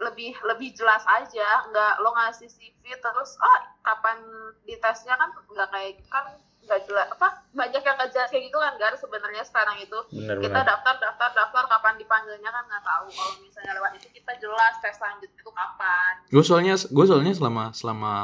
lebih 0.03 0.35
lebih 0.43 0.75
jelas 0.75 1.07
aja. 1.07 1.67
Nggak 1.71 1.93
lo 2.03 2.11
ngasih 2.13 2.51
CV 2.51 2.83
terus 2.99 3.39
oh 3.39 3.59
kapan 3.87 4.19
ditesnya? 4.67 5.15
Kan 5.15 5.31
nggak 5.51 5.69
kayak 5.71 6.03
kan 6.11 6.25
nggak 6.63 6.87
jelas 6.87 7.11
apa 7.11 7.43
banyak 7.51 7.83
yang 7.83 7.97
nggak 7.99 8.11
jelas 8.15 8.31
kayak 8.31 8.47
gitu 8.47 8.59
kan 8.59 8.75
gar 8.79 8.95
sebenarnya 8.95 9.43
sekarang 9.43 9.77
itu. 9.83 9.99
Benar 10.15 10.37
kita 10.39 10.61
daftar 10.63 10.95
daftar 10.99 11.31
daftar 11.35 11.65
kapan 11.67 11.95
dipanggilnya 11.99 12.51
kan 12.51 12.65
nggak 12.67 12.85
tahu. 12.87 13.07
Kalau 13.11 13.35
misalnya 13.43 13.73
lewat 13.79 13.93
itu 13.99 14.09
kita 14.15 14.33
jelas 14.39 14.75
tes 14.79 14.95
selanjutnya 14.95 15.41
itu 15.43 15.53
kapan. 15.53 16.13
Gue 16.31 16.45
soalnya 16.47 16.75
gue 16.79 17.05
soalnya 17.07 17.33
selama 17.35 17.65
selama 17.75 18.15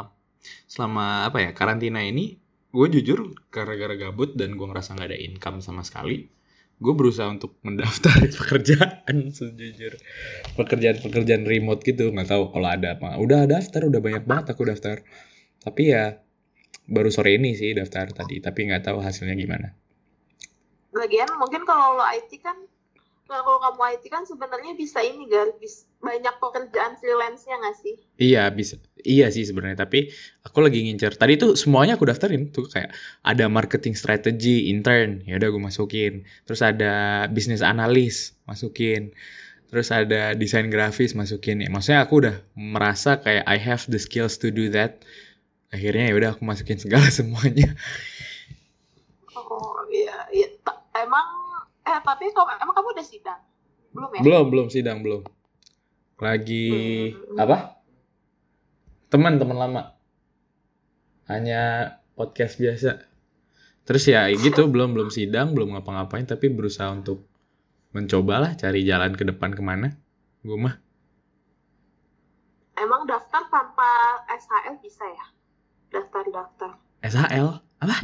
selama 0.71 1.27
apa 1.27 1.39
ya 1.43 1.51
karantina 1.51 2.01
ini 2.05 2.39
gue 2.69 2.87
jujur 3.01 3.35
gara-gara 3.49 3.97
gabut 3.97 4.37
dan 4.37 4.55
gue 4.55 4.67
ngerasa 4.69 4.95
nggak 4.95 5.09
ada 5.09 5.19
income 5.19 5.59
sama 5.65 5.83
sekali 5.83 6.29
gue 6.79 6.95
berusaha 6.95 7.27
untuk 7.27 7.59
mendaftar 7.67 8.23
pekerjaan 8.41 9.35
sejujur. 9.35 9.99
Pekerjaan-pekerjaan 10.55 11.43
remote 11.43 11.83
gitu 11.83 12.15
nggak 12.15 12.31
tahu 12.31 12.55
kalau 12.55 12.69
ada 12.71 12.95
apa. 12.95 13.19
Udah 13.19 13.51
daftar 13.51 13.91
udah 13.91 13.99
banyak 13.99 14.25
banget 14.25 14.55
aku 14.55 14.63
daftar. 14.67 15.03
Tapi 15.59 15.83
ya 15.91 16.23
baru 16.89 17.11
sore 17.11 17.37
ini 17.37 17.53
sih 17.53 17.77
daftar 17.77 18.15
tadi 18.15 18.41
tapi 18.41 18.71
nggak 18.71 18.87
tahu 18.87 19.03
hasilnya 19.03 19.35
gimana. 19.35 19.75
Lagian 20.95 21.29
mungkin 21.37 21.67
kalau 21.67 21.99
lo 21.99 22.05
IT 22.07 22.33
kan 22.41 22.57
nah, 23.29 23.41
kalau 23.45 23.61
kamu 23.61 23.83
IT 23.93 24.05
kan 24.09 24.25
sebenarnya 24.25 24.73
bisa 24.75 24.99
ini 25.05 25.29
gar 25.29 25.49
bis- 25.61 25.85
banyak 26.01 26.35
pekerjaan 26.41 26.97
freelance-nya 27.01 27.57
nggak 27.61 27.77
sih 27.77 27.95
Iya 28.19 28.51
bisa, 28.51 28.75
iya 29.07 29.31
sih 29.31 29.47
sebenarnya. 29.47 29.79
Tapi 29.87 30.11
aku 30.43 30.59
lagi 30.59 30.83
ngincer. 30.83 31.15
Tadi 31.15 31.39
tuh 31.39 31.55
semuanya 31.55 31.95
aku 31.95 32.03
daftarin 32.11 32.51
tuh 32.51 32.67
kayak 32.67 32.91
ada 33.23 33.47
marketing 33.47 33.95
strategy 33.95 34.75
intern, 34.75 35.23
ya 35.23 35.39
udah 35.39 35.49
gue 35.55 35.63
masukin. 35.63 36.13
Terus 36.43 36.61
ada 36.67 36.93
bisnis 37.31 37.63
analis 37.63 38.35
masukin. 38.51 39.15
Terus 39.71 39.89
ada 39.95 40.35
desain 40.35 40.67
grafis 40.67 41.15
masukin. 41.15 41.63
Ya, 41.63 41.69
maksudnya 41.71 42.01
aku 42.03 42.27
udah 42.27 42.37
merasa 42.59 43.23
kayak 43.23 43.45
I 43.47 43.59
have 43.61 43.87
the 43.87 44.01
skills 44.03 44.35
to 44.43 44.51
do 44.51 44.67
that. 44.75 45.07
Akhirnya 45.71 46.11
ya 46.11 46.15
udah 46.19 46.31
aku 46.35 46.43
masukin 46.43 46.83
segala 46.83 47.07
semuanya. 47.19 47.77
oh 49.37 49.87
iya 49.93 50.27
iya 50.35 50.49
emang 50.99 51.38
eh 51.89 51.99
tapi 52.05 52.29
kamu 52.29 52.61
emang 52.61 52.75
kamu 52.77 52.89
udah 52.93 53.07
sidang 53.07 53.41
belum 53.89 54.11
ya 54.13 54.21
Belum, 54.21 54.45
belum 54.53 54.69
sidang 54.69 55.01
belum. 55.01 55.23
Lagi 56.21 56.69
Hmm. 57.15 57.41
apa? 57.41 57.81
Teman-teman 59.09 59.57
lama. 59.57 59.83
Hanya 61.25 61.95
podcast 62.13 62.61
biasa. 62.61 63.01
Terus 63.89 64.05
ya 64.05 64.29
gitu, 64.29 64.69
belum 64.69 64.93
belum 64.93 65.09
sidang, 65.09 65.57
belum 65.57 65.73
ngapa-ngapain, 65.73 66.29
tapi 66.29 66.53
berusaha 66.53 66.93
untuk 66.93 67.25
mencobalah 67.97 68.53
cari 68.55 68.85
jalan 68.85 69.17
ke 69.17 69.25
depan 69.25 69.57
ke 69.57 69.63
mana. 69.65 69.97
Gue 70.45 70.59
mah. 70.59 70.77
emang 72.79 73.11
daftar 73.11 73.43
tanpa 73.51 73.91
SHL 74.31 74.79
bisa 74.79 75.03
ya 75.03 75.27
daftar-daftar 75.91 76.79
SHL 77.03 77.49
apa. 77.83 77.97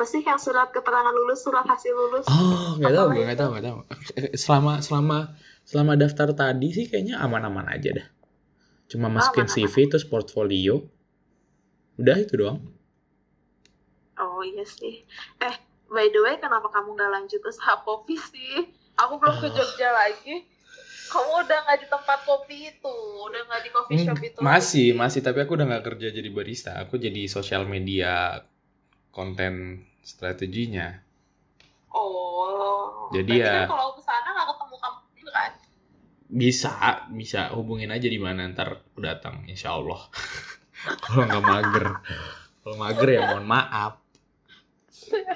Apa 0.00 0.08
sih 0.08 0.24
yang 0.24 0.40
surat 0.40 0.72
keterangan 0.72 1.12
lulus 1.12 1.44
surat 1.44 1.60
hasil 1.68 1.92
lulus? 1.92 2.24
Oh 2.24 2.80
nggak 2.80 2.88
tahu 2.88 3.06
nggak 3.12 3.36
tahu 3.36 3.48
nggak 3.52 3.66
tahu. 3.68 3.78
Eh, 4.16 4.32
selama 4.32 4.80
selama 4.80 5.36
selama 5.68 5.92
daftar 5.92 6.32
tadi 6.32 6.72
sih 6.72 6.88
kayaknya 6.88 7.20
aman-aman 7.20 7.68
aja 7.68 8.00
dah. 8.00 8.08
Cuma 8.88 9.12
masukin 9.12 9.44
aman-aman. 9.44 9.68
CV 9.68 9.92
terus 9.92 10.08
portfolio. 10.08 10.80
Udah 12.00 12.16
itu 12.16 12.32
doang. 12.32 12.64
Oh 14.16 14.40
iya 14.40 14.64
sih. 14.64 15.04
Eh 15.36 15.54
by 15.92 16.08
the 16.08 16.20
way 16.24 16.40
kenapa 16.40 16.72
kamu 16.72 16.96
nggak 16.96 17.10
lanjut 17.20 17.44
usaha 17.44 17.76
kopi 17.84 18.16
sih? 18.16 18.72
Aku 19.04 19.20
belum 19.20 19.36
ke 19.36 19.52
Oh. 19.52 19.60
Jogja 19.60 19.92
lagi. 19.92 20.48
Kamu 21.12 21.44
udah 21.44 21.58
nggak 21.68 21.78
di 21.84 21.86
tempat 21.92 22.18
kopi 22.24 22.72
itu 22.72 22.96
udah 23.28 23.40
nggak 23.52 23.62
di 23.68 23.68
coffee 23.68 24.00
shop 24.00 24.16
itu. 24.16 24.40
Masih 24.40 24.96
masih. 24.96 25.20
Tapi 25.20 25.44
aku 25.44 25.60
udah 25.60 25.68
nggak 25.68 25.84
kerja 25.92 26.08
jadi 26.08 26.28
barista. 26.32 26.80
Aku 26.88 26.96
jadi 26.96 27.28
sosial 27.28 27.68
media 27.68 28.40
konten 29.12 29.84
strateginya. 30.02 31.00
Oh. 31.90 33.10
Jadi 33.10 33.42
ya- 33.42 33.66
kan 33.66 33.74
kalau 33.74 33.98
ke 33.98 34.02
sana 34.06 34.28
nggak 34.30 34.48
ketemu 34.54 34.76
kamu 34.78 34.98
juga 35.18 35.30
kan? 35.34 35.52
Bisa 36.30 36.72
bisa. 37.10 37.40
Hubungin 37.54 37.90
aja 37.90 38.06
di 38.06 38.20
mana 38.22 38.46
ntar 38.54 38.86
aku 38.86 39.02
datang 39.02 39.42
insya 39.50 39.74
Allah. 39.74 39.98
Kalau 41.04 41.26
nggak 41.28 41.44
mager. 41.44 41.86
Kalau 42.62 42.76
mager 42.78 43.08
ya 43.10 43.20
mohon 43.34 43.44
maaf. 43.44 44.00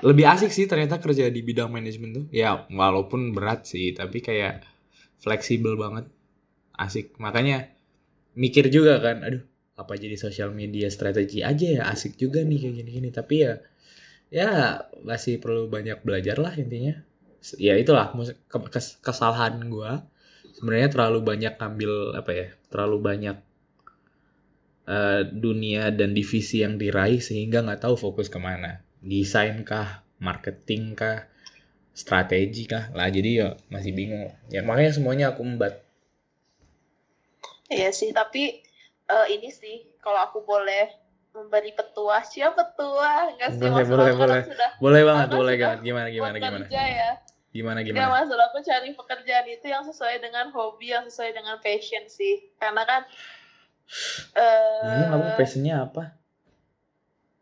Lebih 0.07 0.25
asik 0.29 0.55
sih 0.55 0.71
ternyata 0.71 1.03
kerja 1.03 1.29
di 1.29 1.41
bidang 1.43 1.69
manajemen 1.69 2.11
tuh. 2.15 2.25
Ya 2.31 2.65
walaupun 2.71 3.35
berat 3.35 3.67
sih 3.67 3.93
tapi 3.93 4.23
kayak 4.23 4.63
fleksibel 5.19 5.75
banget. 5.75 6.07
Asik. 6.79 7.19
Makanya 7.19 7.69
mikir 8.39 8.71
juga 8.71 9.03
kan 9.03 9.21
aduh 9.27 9.43
apa 9.75 9.99
jadi 9.99 10.15
sosial 10.15 10.55
media 10.55 10.87
strategi 10.89 11.43
aja 11.43 11.83
ya? 11.83 11.83
Asik 11.91 12.15
juga 12.15 12.41
nih 12.47 12.59
kayak 12.63 12.75
gini-gini. 12.81 13.09
Tapi 13.11 13.35
ya 13.43 13.59
ya 14.35 14.83
masih 15.07 15.39
perlu 15.39 15.71
banyak 15.71 16.03
belajar 16.03 16.43
lah 16.43 16.51
intinya. 16.59 16.99
Ya 17.61 17.79
itulah 17.79 18.11
kesalahan 18.99 19.63
gua. 19.71 20.03
Sebenarnya 20.59 20.91
terlalu 20.91 21.19
banyak 21.23 21.55
ambil 21.55 21.93
apa 22.19 22.31
ya 22.35 22.49
terlalu 22.67 22.97
banyak 22.99 23.37
eh, 24.91 25.23
dunia 25.31 25.95
dan 25.95 26.11
divisi 26.19 26.67
yang 26.67 26.75
diraih 26.75 27.23
sehingga 27.23 27.63
nggak 27.63 27.87
tahu 27.87 27.95
fokus 27.95 28.27
ke 28.27 28.43
mana. 28.43 28.83
Desain 28.99 29.63
kah 29.63 30.03
marketing 30.19 30.99
kah 30.99 31.31
strategi 31.95 32.67
kah. 32.67 32.91
Lah 32.91 33.07
jadi 33.07 33.31
ya 33.39 33.49
masih 33.71 33.95
bingung. 33.95 34.35
Ya 34.51 34.67
makanya 34.67 34.99
semuanya 34.99 35.31
aku 35.31 35.47
embat 35.47 35.85
Iya 37.73 37.91
sih, 37.97 38.13
tapi 38.13 38.61
eh, 39.09 39.27
ini 39.33 39.49
sih 39.49 39.97
kalau 40.05 40.21
aku 40.21 40.45
boleh 40.45 41.04
memberi 41.35 41.75
petua, 41.75 42.23
siapa 42.23 42.63
petua? 42.71 43.35
Enggak 43.35 43.51
sih, 43.59 43.67
Boleh, 43.67 43.83
boleh, 43.85 44.13
kan 44.15 44.23
boleh. 44.23 44.43
sudah 44.47 44.71
boleh 44.79 45.03
banget 45.03 45.29
boleh 45.29 45.55
banget 45.59 45.79
gimana 45.83 46.09
gimana 46.09 46.37
gimana 46.39 46.67
ya. 46.71 47.11
gimana 47.55 47.79
gimana 47.83 48.07
maksud 48.11 48.39
aku 48.39 48.59
cari 48.63 48.95
pekerjaan 48.95 49.47
itu 49.47 49.67
yang 49.67 49.83
sesuai 49.83 50.23
dengan 50.23 50.55
hobi, 50.55 50.95
yang 50.95 51.07
sesuai 51.11 51.35
dengan 51.35 51.59
passion 51.59 52.07
sih. 52.07 52.55
Karena 52.57 52.83
kan 52.87 53.03
eh 54.35 54.83
Bingung 54.87 55.13
aku 55.13 55.29
passionnya 55.37 55.75
apa 55.85 56.15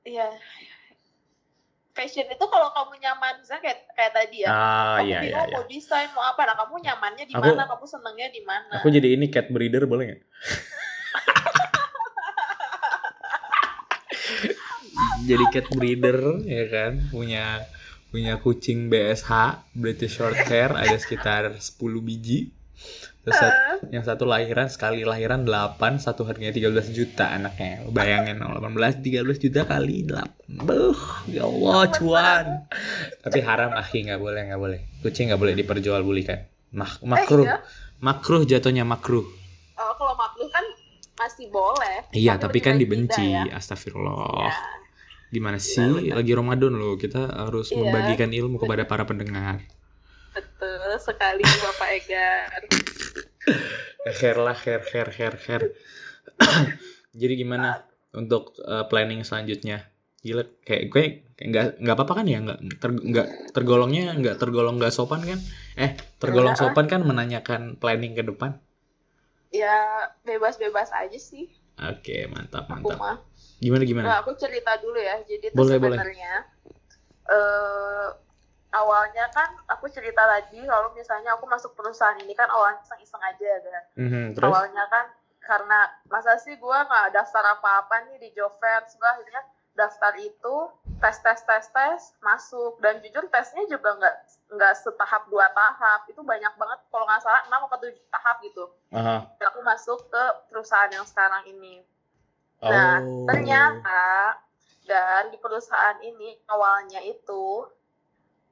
Iya. 0.02 0.32
Passion 1.92 2.24
itu 2.24 2.44
kalau 2.48 2.72
kamu 2.72 3.04
nyaman, 3.04 3.44
misalnya 3.44 3.62
kayak 3.68 3.78
kayak 3.92 4.12
tadi 4.16 4.36
ya. 4.42 4.48
ah 4.48 4.96
kamu 4.96 5.12
iya 5.12 5.18
iya 5.20 5.20
bingung 5.20 5.44
iya 5.44 5.56
mau 5.60 5.64
desain 5.68 6.08
mau 6.16 6.24
apa, 6.24 6.40
nah 6.48 6.56
kamu 6.64 6.74
nyamannya 6.80 7.24
di 7.28 7.34
mana, 7.36 7.62
kamu 7.68 7.84
senengnya 7.84 8.28
di 8.32 8.42
mana. 8.48 8.80
aku 8.80 8.88
jadi 8.88 9.08
ini 9.12 9.28
cat 9.28 9.52
breeder 9.52 9.84
boleh 9.84 10.04
nggak 10.08 10.20
jadi 15.26 15.44
cat 15.52 15.66
breeder 15.72 16.18
ya 16.46 16.64
kan? 16.68 16.92
Punya 17.10 17.66
punya 18.12 18.36
kucing 18.44 18.92
BSH 18.92 19.30
British 19.72 20.20
Short 20.20 20.36
Hair 20.36 20.76
ada 20.76 20.96
sekitar 21.00 21.56
10 21.56 21.80
biji. 22.04 22.52
Terus 23.22 23.38
Eh, 23.38 23.94
yang 23.94 24.02
satu 24.02 24.26
lahiran 24.26 24.66
sekali 24.66 25.06
lahiran 25.06 25.46
8 25.46 26.02
satu 26.02 26.26
harganya 26.26 26.50
13 26.50 26.90
juta 26.90 27.30
anaknya. 27.30 27.86
Bayangin 27.88 28.42
18 28.42 28.98
13 28.98 29.38
juta 29.38 29.62
kali 29.62 30.02
8 30.04 30.66
Buh, 30.66 30.98
ya 31.30 31.46
Allah 31.46 31.80
cuan. 31.94 32.46
Tapi 33.22 33.38
haram 33.46 33.72
akhi 33.78 34.10
nggak 34.10 34.20
boleh 34.20 34.42
nggak 34.50 34.60
boleh. 34.60 34.80
Kucing 35.06 35.30
nggak 35.30 35.40
boleh 35.40 35.54
diperjualbelikan 35.54 36.38
Mak 36.72 37.04
makruh. 37.04 37.44
iya. 37.46 37.60
makruh 38.02 38.42
jatuhnya 38.42 38.82
makruh. 38.82 39.24
Oh, 39.78 39.92
kalau 39.94 40.14
makhluk 40.18 40.50
kan 40.50 40.64
masih 41.14 41.46
boleh. 41.52 42.02
iya 42.10 42.34
tapi 42.40 42.58
kan 42.58 42.74
dibenci 42.74 43.22
ya. 43.30 43.46
astagfirullah. 43.54 44.50
Ya. 44.50 44.81
Gimana 45.32 45.56
sih 45.56 46.12
lagi 46.12 46.32
Ramadan 46.32 46.76
loh 46.76 46.94
kita 46.94 47.24
harus 47.32 47.72
Iya. 47.72 47.80
membagikan 47.80 48.30
ilmu 48.30 48.60
kepada 48.60 48.84
para 48.84 49.02
pendengar 49.10 49.64
Betul 50.32 50.96
sekali 50.96 51.44
Bapak 51.44 51.88
Egar. 51.92 52.60
Hair 54.18 54.36
lah, 54.36 54.56
hair, 54.56 54.80
hair, 54.82 55.08
hair, 55.10 55.34
hair. 55.38 55.62
Jadi 57.20 57.34
gimana 57.36 57.84
untuk 58.12 58.56
uh, 58.58 58.88
planning 58.88 59.22
selanjutnya? 59.22 59.86
Gila, 60.22 60.42
kayak 60.62 60.82
gue 60.88 61.04
kayak 61.36 61.48
nggak 61.50 61.66
nggak 61.82 61.94
apa-apa 61.94 62.14
kan 62.22 62.26
ya 62.26 62.38
nggak 62.40 62.58
ter, 62.78 62.90
nggak 62.94 63.28
tergolongnya 63.52 64.14
nggak 64.14 64.36
tergolong 64.38 64.80
nggak 64.80 64.90
sopan 64.90 65.20
kan? 65.20 65.38
Eh 65.76 65.94
tergolong 66.16 66.54
Enggak. 66.54 66.72
sopan 66.72 66.86
kan 66.88 67.00
menanyakan 67.02 67.62
planning 67.76 68.14
ke 68.14 68.22
depan? 68.24 68.56
Ya 69.52 69.76
bebas-bebas 70.24 70.88
aja 70.90 71.18
sih 71.20 71.52
Oke 71.80 72.28
mantap 72.28 72.68
aku 72.68 72.92
mantap. 72.92 72.98
mah. 73.00 73.18
Gimana 73.62 73.82
gimana? 73.86 74.06
Nah, 74.10 74.16
aku 74.20 74.34
cerita 74.36 74.76
dulu 74.82 74.98
ya. 74.98 75.22
Jadi 75.24 75.48
itu 75.48 75.56
Boleh, 75.56 75.78
boleh. 75.80 75.96
sebenarnya 75.96 76.34
eh 77.22 78.08
awalnya 78.72 79.28
kan 79.30 79.52
aku 79.68 79.86
cerita 79.92 80.24
tadi 80.24 80.64
kalau 80.64 80.90
misalnya 80.96 81.36
aku 81.36 81.44
masuk 81.46 81.76
perusahaan 81.76 82.18
ini 82.18 82.32
kan 82.34 82.48
awalnya 82.50 82.80
iseng-iseng 82.82 83.22
aja 83.22 83.60
kan. 83.62 83.84
Mhm, 84.00 84.24
terus? 84.36 84.48
Awalnya 84.52 84.84
kan 84.90 85.06
karena 85.42 85.90
masa 86.08 86.38
sih 86.38 86.54
gua 86.58 86.86
nggak 86.86 87.14
daftar 87.14 87.44
apa-apa 87.58 88.08
nih 88.10 88.16
di 88.20 88.28
job 88.34 88.52
fair, 88.58 88.82
gua 88.98 89.10
akhirnya 89.16 89.42
daftar 89.72 90.12
itu 90.20 90.54
tes 91.00 91.16
tes 91.18 91.40
tes 91.42 91.66
tes 91.72 92.00
masuk. 92.20 92.78
Dan 92.78 93.00
jujur 93.00 93.24
tesnya 93.32 93.64
juga 93.66 93.96
nggak 93.96 94.16
nggak 94.52 94.74
setahap 94.76 95.26
dua 95.32 95.48
tahap. 95.52 96.06
Itu 96.08 96.20
banyak 96.22 96.54
banget. 96.56 96.78
Kalau 96.92 97.04
nggak 97.08 97.22
salah 97.24 97.42
enam 97.48 97.66
atau 97.66 97.78
tujuh 97.80 98.06
tahap 98.12 98.36
gitu. 98.44 98.64
Dan 99.40 99.46
aku 99.48 99.60
masuk 99.64 99.98
ke 100.12 100.24
perusahaan 100.52 100.92
yang 100.92 101.06
sekarang 101.08 101.44
ini. 101.48 101.82
Nah, 102.62 103.02
Oh. 103.02 103.26
ternyata 103.26 104.38
dan 104.86 105.30
di 105.34 105.38
perusahaan 105.38 105.98
ini 105.98 106.38
awalnya 106.46 107.02
itu 107.02 107.66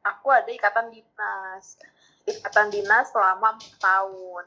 aku 0.02 0.26
ada 0.34 0.50
ikatan 0.50 0.90
dinas. 0.90 1.78
Ikatan 2.26 2.74
dinas 2.74 3.10
selama 3.14 3.54
4 3.54 3.78
tahun 3.78 4.44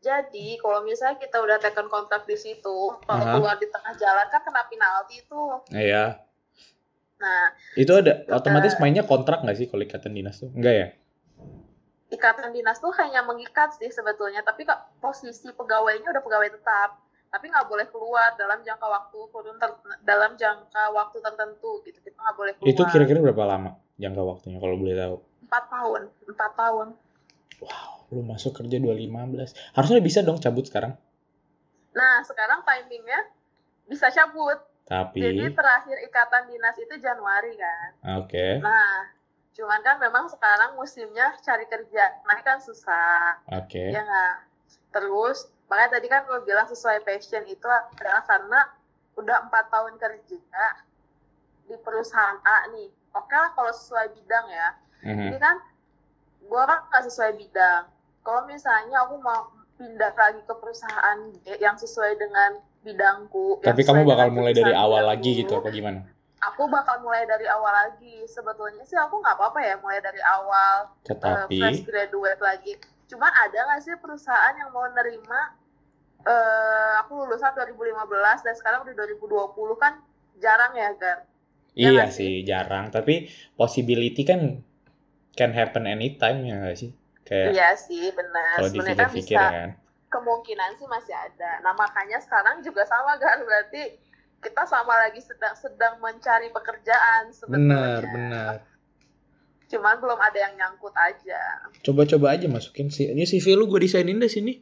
jadi 0.00 0.56
kalau 0.56 0.80
misalnya 0.80 1.16
kita 1.16 1.36
udah 1.36 1.56
tekan 1.56 1.86
kontrak 1.86 2.24
di 2.24 2.34
situ 2.34 2.76
kalau 3.00 3.20
Aha. 3.20 3.36
keluar 3.36 3.56
di 3.56 3.68
tengah 3.68 3.92
jalan 3.94 4.26
kan 4.26 4.40
kena 4.40 4.64
penalti 4.64 5.20
itu 5.20 5.42
Iya. 5.70 6.24
nah 7.16 7.52
Itu 7.74 7.92
ada 7.94 8.24
otomatis 8.30 8.74
mainnya 8.76 9.04
kontrak 9.04 9.40
nggak 9.40 9.54
sih 9.54 9.66
kalau 9.66 9.84
ikatan 9.84 10.12
dinas 10.12 10.40
tuh? 10.40 10.48
Enggak 10.50 10.74
ya? 10.74 10.86
ikatan 12.10 12.50
dinas 12.50 12.76
tuh 12.76 12.90
hanya 12.96 13.22
mengikat 13.22 13.70
sih 13.72 13.86
sebetulnya 13.86 14.42
tapi 14.42 14.66
kok 14.66 14.74
posisi 14.98 15.46
pegawainya 15.48 16.10
udah 16.10 16.18
pegawai 16.18 16.50
tetap 16.50 16.98
tapi 17.30 17.46
nggak 17.46 17.70
boleh 17.70 17.86
keluar 17.86 18.34
dalam 18.34 18.58
jangka 18.60 18.82
waktu 18.82 19.18
kurun 19.30 19.54
ter- 19.54 19.78
dalam 20.02 20.34
jangka 20.34 20.90
waktu 20.90 21.22
tertentu 21.22 21.78
gitu 21.80 22.02
kita 22.02 22.18
nggak 22.18 22.34
boleh 22.34 22.52
keluar 22.58 22.66
Itu 22.66 22.82
kira-kira 22.84 23.22
berapa 23.22 23.44
lama 23.46 23.70
jangka 23.94 24.22
waktunya 24.26 24.58
kalau 24.58 24.74
boleh 24.74 24.96
tahu? 24.98 25.16
empat 25.46 25.64
tahun 25.68 26.00
empat 26.26 26.52
tahun 26.56 26.86
Wow, 27.58 28.06
lu 28.08 28.22
masuk 28.22 28.54
kerja 28.54 28.78
2015. 28.78 29.52
Harusnya 29.74 29.98
bisa 29.98 30.22
dong 30.22 30.38
cabut 30.38 30.62
sekarang. 30.64 30.94
Nah, 31.90 32.22
sekarang 32.22 32.62
timingnya 32.62 33.26
bisa 33.84 34.06
cabut. 34.08 34.56
Tapi 34.86 35.22
Jadi 35.22 35.54
terakhir 35.54 35.96
ikatan 36.02 36.46
dinas 36.46 36.74
itu 36.74 36.94
Januari 36.98 37.54
kan. 37.54 37.90
oke, 38.22 38.58
Nah, 38.58 39.06
cuman 39.50 39.80
kan 39.82 39.98
memang 39.98 40.26
sekarang 40.26 40.74
musimnya 40.74 41.30
cari 41.40 41.66
kerja. 41.66 42.22
Nah, 42.26 42.38
kan 42.42 42.58
susah. 42.58 43.38
oke. 43.50 43.84
Ya 43.86 44.02
nggak? 44.02 44.36
Terus, 44.90 45.46
makanya 45.70 45.90
tadi 45.94 46.06
kan 46.10 46.26
gue 46.26 46.42
bilang 46.42 46.66
sesuai 46.66 47.06
passion 47.06 47.46
itu 47.46 47.66
adalah 47.66 48.26
karena 48.26 48.60
udah 49.14 49.46
empat 49.46 49.70
tahun 49.70 49.94
kerja 49.94 50.66
di 51.66 51.76
perusahaan 51.78 52.38
A 52.42 52.66
nih. 52.74 52.90
Oke 53.14 53.34
lah 53.34 53.54
kalau 53.54 53.70
sesuai 53.70 54.10
bidang 54.10 54.46
ya. 54.50 54.68
Mhm. 55.06 55.30
Ini 55.30 55.38
kan 55.38 55.56
gue 56.40 56.62
kan 56.66 56.78
nggak 56.90 57.04
sesuai 57.06 57.36
bidang. 57.38 57.84
Kalau 58.20 58.42
misalnya 58.48 58.96
aku 59.06 59.16
mau 59.20 59.48
pindah 59.80 60.12
lagi 60.12 60.40
ke 60.44 60.54
perusahaan 60.60 61.18
yang 61.56 61.76
sesuai 61.76 62.20
dengan 62.20 62.60
bidangku. 62.84 63.64
Tapi 63.64 63.80
kamu 63.84 64.04
bakal 64.04 64.28
mulai 64.32 64.52
dari 64.52 64.72
awal 64.76 65.04
bidangku, 65.04 65.10
lagi 65.12 65.30
gitu 65.40 65.52
apa 65.56 65.68
gimana? 65.72 66.00
Aku 66.52 66.68
bakal 66.68 67.00
mulai 67.04 67.24
dari 67.24 67.48
awal 67.48 67.72
lagi. 67.72 68.24
Sebetulnya 68.28 68.84
sih 68.84 68.96
aku 68.96 69.20
nggak 69.20 69.36
apa-apa 69.36 69.60
ya 69.60 69.74
mulai 69.80 70.00
dari 70.00 70.20
awal 70.20 70.88
eh, 70.88 71.08
Tetapi 71.12 71.56
fresh 71.60 71.82
graduate 71.88 72.40
lagi. 72.40 72.72
Cuman 73.08 73.32
ada 73.32 73.58
nggak 73.72 73.80
sih 73.84 73.96
perusahaan 74.00 74.54
yang 74.56 74.70
mau 74.72 74.84
nerima 74.92 75.56
eh 76.20 76.92
aku 77.00 77.24
lulusan 77.24 77.56
2015 77.56 78.44
dan 78.44 78.52
sekarang 78.52 78.84
udah 78.84 78.92
2020 78.92 79.56
kan 79.80 80.04
jarang 80.36 80.76
ya 80.76 80.92
Gar 81.00 81.24
Ya 81.72 81.88
Iya 81.88 81.88
nggak 81.96 82.12
sih, 82.12 82.32
jarang. 82.44 82.84
Tapi 82.90 83.30
possibility 83.56 84.26
kan 84.26 84.60
can 85.32 85.52
happen 85.52 85.84
anytime 85.84 86.42
ya 86.42 86.58
nggak 86.58 86.76
sih? 86.76 86.90
Kayak 87.22 87.48
iya 87.54 87.68
sih 87.74 88.10
benar 88.10 88.58
kalau 88.58 88.68
sebenarnya 88.68 88.96
kan 88.96 89.08
dipikir-pikir 89.10 89.38
bisa 89.38 89.46
kan. 89.46 89.68
kemungkinan 90.10 90.70
sih 90.74 90.86
masih 90.86 91.14
ada 91.14 91.50
nah 91.62 91.70
makanya 91.72 92.18
sekarang 92.18 92.58
juga 92.58 92.82
sama 92.82 93.14
Gar 93.14 93.38
berarti 93.40 93.94
kita 94.40 94.62
sama 94.64 94.98
lagi 94.98 95.20
sedang 95.20 95.54
sedang 95.54 96.00
mencari 96.00 96.48
pekerjaan 96.48 97.30
Benar, 97.46 98.02
sebetulnya 98.02 98.02
benar. 98.10 98.54
cuman 99.68 99.94
belum 100.00 100.18
ada 100.18 100.38
yang 100.40 100.54
nyangkut 100.56 100.90
aja 100.92 101.40
Coba-coba 101.80 102.34
aja 102.34 102.50
masukin 102.50 102.90
sih. 102.90 103.06
Ini 103.06 103.22
CV 103.22 103.54
lu 103.54 103.64
gue 103.64 103.78
desainin 103.80 104.18
deh 104.18 104.26
sini. 104.26 104.58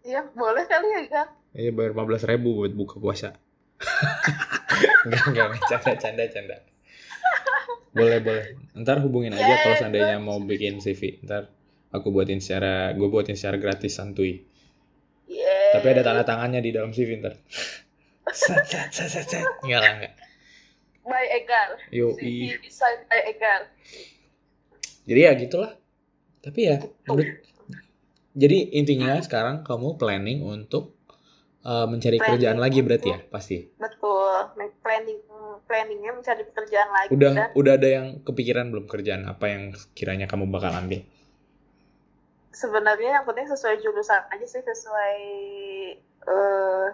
iya 0.00 0.24
boleh 0.32 0.64
kali 0.64 0.88
ya 0.88 1.02
Gar 1.06 1.28
Iya 1.52 1.70
bayar 1.70 1.92
15 1.92 2.26
ribu 2.26 2.58
buat 2.58 2.72
buka 2.72 2.96
puasa. 2.98 3.36
enggak, 5.06 5.22
enggak, 5.30 5.48
canda, 5.70 5.92
canda, 5.94 6.24
canda. 6.26 6.56
Boleh, 7.94 8.18
boleh. 8.18 8.44
Ntar 8.74 8.98
hubungin 9.06 9.30
aja 9.30 9.54
kalau 9.62 9.76
seandainya 9.78 10.18
mau 10.18 10.42
bikin 10.42 10.82
CV. 10.82 11.22
Ntar 11.22 11.46
aku 11.94 12.10
buatin 12.10 12.42
secara, 12.42 12.90
gue 12.90 13.06
buatin 13.06 13.38
secara 13.38 13.56
gratis 13.56 13.94
santuy. 13.94 14.42
Yeay. 15.30 15.78
Tapi 15.78 15.86
ada 15.94 16.02
tanda 16.02 16.26
tangannya 16.26 16.58
di 16.58 16.74
dalam 16.74 16.90
CV 16.90 17.22
ntar. 17.22 17.38
Set, 18.34 18.66
set, 18.66 18.90
set, 18.90 19.06
set, 19.06 19.26
set. 19.30 19.46
Enggak 19.62 19.80
lah, 19.84 19.92
enggak. 19.94 20.14
by 21.04 21.24
Egar 21.28 21.76
Yo, 21.92 22.16
CV 22.16 22.56
design 22.64 23.04
by 23.06 23.20
Egar 23.30 23.68
Jadi 25.04 25.20
ya 25.20 25.32
gitulah. 25.36 25.76
Tapi 26.40 26.60
ya, 26.64 26.80
menurut, 27.06 27.44
jadi 28.34 28.58
intinya 28.74 29.20
sekarang 29.20 29.62
kamu 29.62 30.00
planning 30.00 30.42
untuk 30.42 30.93
uh, 31.64 31.86
mencari 31.88 32.20
Planning 32.20 32.30
kerjaan 32.38 32.58
lagi 32.60 32.78
berarti 32.84 33.08
ya, 33.10 33.18
pasti. 33.32 33.56
betul 33.80 34.54
planning 34.84 35.20
planningnya 35.64 36.12
mencari 36.12 36.44
pekerjaan 36.44 36.88
lagi 36.92 37.08
Udah, 37.16 37.32
dan 37.32 37.50
udah 37.56 37.72
ada 37.80 37.88
yang 37.88 38.06
kepikiran 38.20 38.68
belum 38.68 38.84
kerjaan 38.84 39.24
apa 39.24 39.44
yang 39.48 39.62
kiranya 39.96 40.28
kamu 40.28 40.46
bakal 40.52 40.70
ambil? 40.76 41.00
sebenarnya 42.54 43.18
yang 43.20 43.24
penting 43.26 43.50
sesuai 43.50 43.82
jurusan 43.82 44.22
aja 44.30 44.46
sih 44.46 44.62
sesuai 44.62 45.18
eh 46.24 46.88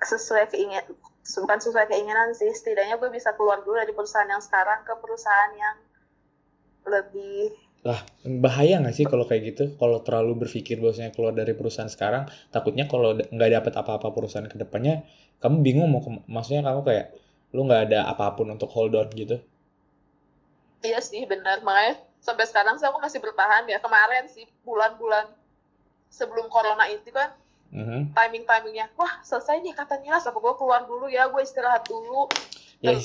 sesuai 0.00 0.48
keinginan 0.54 0.86
bukan 1.20 1.58
sesuai 1.60 1.90
keinginan 1.90 2.32
sih 2.32 2.48
setidaknya 2.54 2.96
gue 2.96 3.10
bisa 3.12 3.34
keluar 3.34 3.60
dulu 3.60 3.76
dari 3.76 3.92
perusahaan 3.92 4.30
yang 4.30 4.40
sekarang 4.40 4.86
ke 4.86 4.94
perusahaan 4.96 5.52
yang 5.58 5.76
lebih 6.88 7.52
Lah, 7.88 8.00
bahaya 8.44 8.74
nggak 8.82 8.94
sih 8.98 9.06
kalau 9.12 9.24
kayak 9.28 9.42
gitu? 9.50 9.64
Kalau 9.80 9.98
terlalu 10.06 10.32
berpikir 10.44 10.76
bahwasanya 10.82 11.12
keluar 11.16 11.32
dari 11.40 11.52
perusahaan 11.58 11.88
sekarang, 11.94 12.22
takutnya 12.54 12.84
kalau 12.92 13.10
nggak 13.36 13.50
dapat 13.56 13.72
apa-apa 13.80 14.08
perusahaan 14.16 14.48
ke 14.52 14.56
depannya, 14.62 14.94
kamu 15.42 15.56
bingung 15.66 15.88
mau 15.92 16.00
ke, 16.04 16.10
maksudnya 16.34 16.62
kamu 16.68 16.80
kayak 16.88 17.06
lu 17.56 17.60
nggak 17.68 17.82
ada 17.90 17.98
apa 18.12 18.26
pun 18.36 18.46
untuk 18.54 18.68
hold 18.76 18.94
on 19.00 19.08
gitu. 19.16 19.36
iya 20.80 21.00
sih 21.00 21.22
benar 21.28 21.60
makanya 21.66 21.94
sampai 22.26 22.44
sekarang 22.48 22.74
sih 22.80 22.86
aku 22.88 22.98
masih 23.00 23.20
bertahan 23.20 23.64
ya 23.68 23.78
kemarin 23.84 24.24
sih 24.34 24.44
bulan-bulan 24.64 25.26
sebelum 26.10 26.46
corona 26.54 26.84
itu 26.88 27.10
kan 27.12 27.30
Mhm. 27.70 28.00
timing 28.16 28.44
timingnya 28.50 28.86
wah 28.98 29.22
selesai 29.22 29.62
nih 29.62 29.74
katanya 29.76 30.18
apa 30.18 30.38
gue 30.44 30.54
keluar 30.58 30.82
dulu 30.90 31.06
ya 31.06 31.30
gue 31.30 31.42
istirahat 31.44 31.86
dulu 31.86 32.26
Ya 32.80 32.96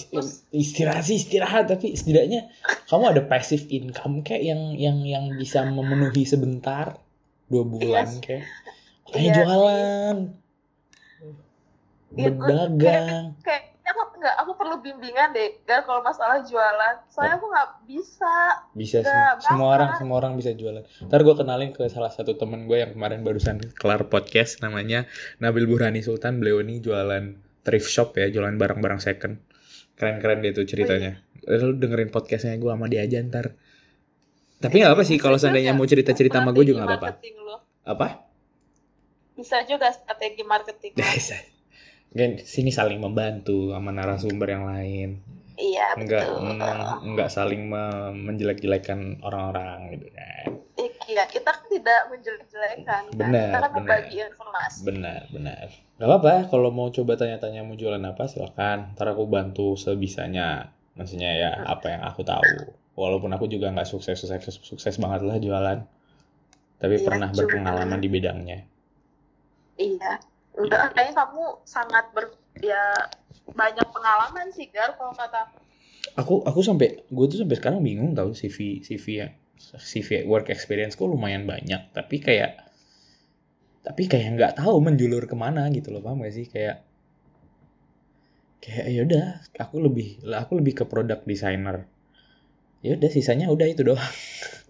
istirahat 0.50 1.04
sih 1.04 1.20
istirahat, 1.20 1.68
tapi 1.68 1.92
setidaknya 1.92 2.48
kamu 2.86 3.12
ada 3.12 3.22
passive 3.22 3.68
income 3.68 4.22
kayak 4.22 4.44
yang 4.46 4.62
yang 4.74 4.98
yang 5.02 5.26
bisa 5.36 5.64
memenuhi 5.64 6.24
sebentar 6.24 6.96
dua 7.46 7.64
bulan 7.64 8.08
Iya 8.08 8.10
sih. 8.10 8.22
kayak 8.22 8.44
kayak 9.06 9.20
Iya 9.20 9.28
sih. 9.28 9.36
jualan, 9.38 10.18
Iya, 12.16 12.30
berdagang. 12.32 13.36
kayaknya 13.42 13.92
aku 13.92 14.16
nggak 14.16 14.36
aku 14.38 14.52
perlu 14.56 14.76
bimbingan 14.80 15.30
deh 15.30 15.60
Gar 15.62 15.84
kalau 15.84 16.00
masalah 16.02 16.40
jualan 16.42 16.96
soalnya 17.06 17.36
aku 17.36 17.46
nggak 17.46 17.70
bisa 17.86 18.36
Bisa 18.72 18.98
sih. 19.02 19.12
Semua 19.42 19.60
bakar. 19.68 19.76
orang 19.76 19.90
semua 19.98 20.16
orang 20.18 20.34
bisa 20.34 20.52
jualan. 20.52 20.84
Ntar 21.04 21.20
gue 21.22 21.36
kenalin 21.36 21.70
ke 21.70 21.84
salah 21.86 22.10
satu 22.10 22.34
temen 22.34 22.64
gue 22.64 22.78
yang 22.78 22.92
kemarin 22.92 23.22
barusan 23.22 23.60
kelar 23.74 24.08
podcast 24.08 24.58
namanya 24.58 25.04
Nabil 25.38 25.68
Burhani 25.68 26.00
Sultan. 26.00 26.40
Beliau 26.40 26.60
ini 26.60 26.80
jualan 26.80 27.36
thrift 27.62 27.90
shop 27.90 28.16
ya, 28.16 28.30
jualan 28.30 28.56
barang-barang 28.56 29.00
second. 29.00 29.36
Keren-keren 29.96 30.44
dia 30.44 30.52
tuh 30.52 30.68
ceritanya. 30.68 31.24
Lu 31.46 31.76
dengerin 31.76 32.12
podcastnya 32.12 32.56
gue 32.56 32.68
sama 32.68 32.88
dia 32.88 33.04
aja 33.04 33.20
ntar. 33.24 33.56
Tapi 34.60 34.76
nggak 34.82 34.94
apa 34.96 35.04
sih 35.04 35.16
kalau 35.16 35.36
seandainya 35.36 35.76
mau 35.76 35.84
cerita-cerita 35.84 36.40
sama 36.40 36.52
gue 36.52 36.66
juga 36.66 36.84
nggak 36.84 37.00
apa-apa. 37.00 37.20
Apa? 37.86 38.08
bisa 39.36 39.60
juga 39.68 39.92
strategi 39.92 40.48
marketing. 40.48 40.96
Bisa. 40.98 41.36
Kan 42.16 42.40
sini 42.40 42.72
saling 42.72 43.04
membantu 43.04 43.76
sama 43.76 43.92
narasumber 43.92 44.48
yang 44.48 44.64
lain. 44.64 45.10
iya 45.56 45.92
Enggak 45.96 46.24
betul 46.28 47.04
enggak 47.04 47.30
saling 47.32 47.68
me- 47.68 48.16
menjelek-jelekan 48.16 49.20
orang-orang 49.20 49.92
gitu 49.96 50.08
kan. 50.16 50.48
Iya 51.16 51.24
kita 51.26 51.48
kan 51.48 51.64
tidak 51.66 52.12
menjelek-jelekan 52.12 52.84
kan 52.84 53.04
Benar, 53.16 53.48
kita 53.48 53.58
kan 53.58 53.72
benar. 53.72 53.76
berbagi 53.78 54.18
informasi 54.22 54.80
Benar, 54.84 55.22
benar. 55.32 55.66
Gak 55.96 56.04
apa-apa, 56.06 56.32
kalau 56.46 56.70
mau 56.70 56.92
coba 56.92 57.16
tanya-tanya 57.16 57.64
mau 57.64 57.74
jualan 57.74 58.04
apa 58.04 58.28
silakan. 58.28 58.92
Ntar 58.94 59.16
aku 59.16 59.24
bantu 59.26 59.80
sebisanya. 59.80 60.76
Maksudnya 60.94 61.32
ya 61.32 61.52
apa 61.64 61.88
yang 61.90 62.04
aku 62.04 62.20
tahu. 62.22 62.76
Walaupun 62.94 63.32
aku 63.32 63.48
juga 63.48 63.72
nggak 63.72 63.84
sukses, 63.86 64.20
sukses 64.20 64.60
sukses 64.62 64.96
banget 64.98 65.24
lah 65.24 65.38
jualan. 65.38 65.80
Tapi 66.76 66.94
Iya, 66.94 67.06
pernah 67.06 67.30
cuma- 67.30 67.40
berpengalaman 67.42 68.00
di 68.00 68.10
bidangnya. 68.10 68.60
iya 69.78 70.20
enggak 70.54 70.92
kayaknya 70.92 71.16
kamu 71.18 71.44
sangat 71.64 72.08
ber 72.12 72.32
ya 72.58 72.80
banyak 73.50 73.84
pengalaman 73.86 74.48
sih 74.50 74.68
Gar 74.68 74.96
kalau 74.96 75.12
kata 75.12 75.52
Aku 76.16 76.40
aku 76.42 76.60
sampai 76.60 77.04
gue 77.06 77.26
tuh 77.26 77.40
sampai 77.40 77.56
sekarang 77.56 77.80
bingung 77.80 78.12
tahu 78.12 78.32
CV 78.32 78.80
CV 78.80 79.06
ya 79.18 79.28
CV 79.60 80.28
work 80.28 80.52
experience 80.52 80.96
ku 81.00 81.08
lumayan 81.08 81.48
banyak. 81.48 81.92
Tapi 81.92 82.16
kayak 82.22 82.66
tapi 83.86 84.10
kayak 84.10 84.34
nggak 84.34 84.54
tahu 84.58 84.82
menjulur 84.82 85.30
ke 85.30 85.38
mana 85.38 85.70
gitu 85.70 85.94
loh 85.94 86.02
paham 86.02 86.26
gak 86.26 86.34
sih 86.34 86.50
kayak 86.50 86.82
kayak 88.58 88.86
ya 88.90 89.06
udah 89.06 89.26
aku 89.62 89.78
lebih 89.78 90.26
aku 90.26 90.58
lebih 90.58 90.74
ke 90.82 90.84
product 90.90 91.30
designer 91.30 91.86
ya 92.82 92.98
udah 92.98 93.10
sisanya 93.14 93.46
udah 93.54 93.70
itu 93.70 93.86
doang 93.86 94.02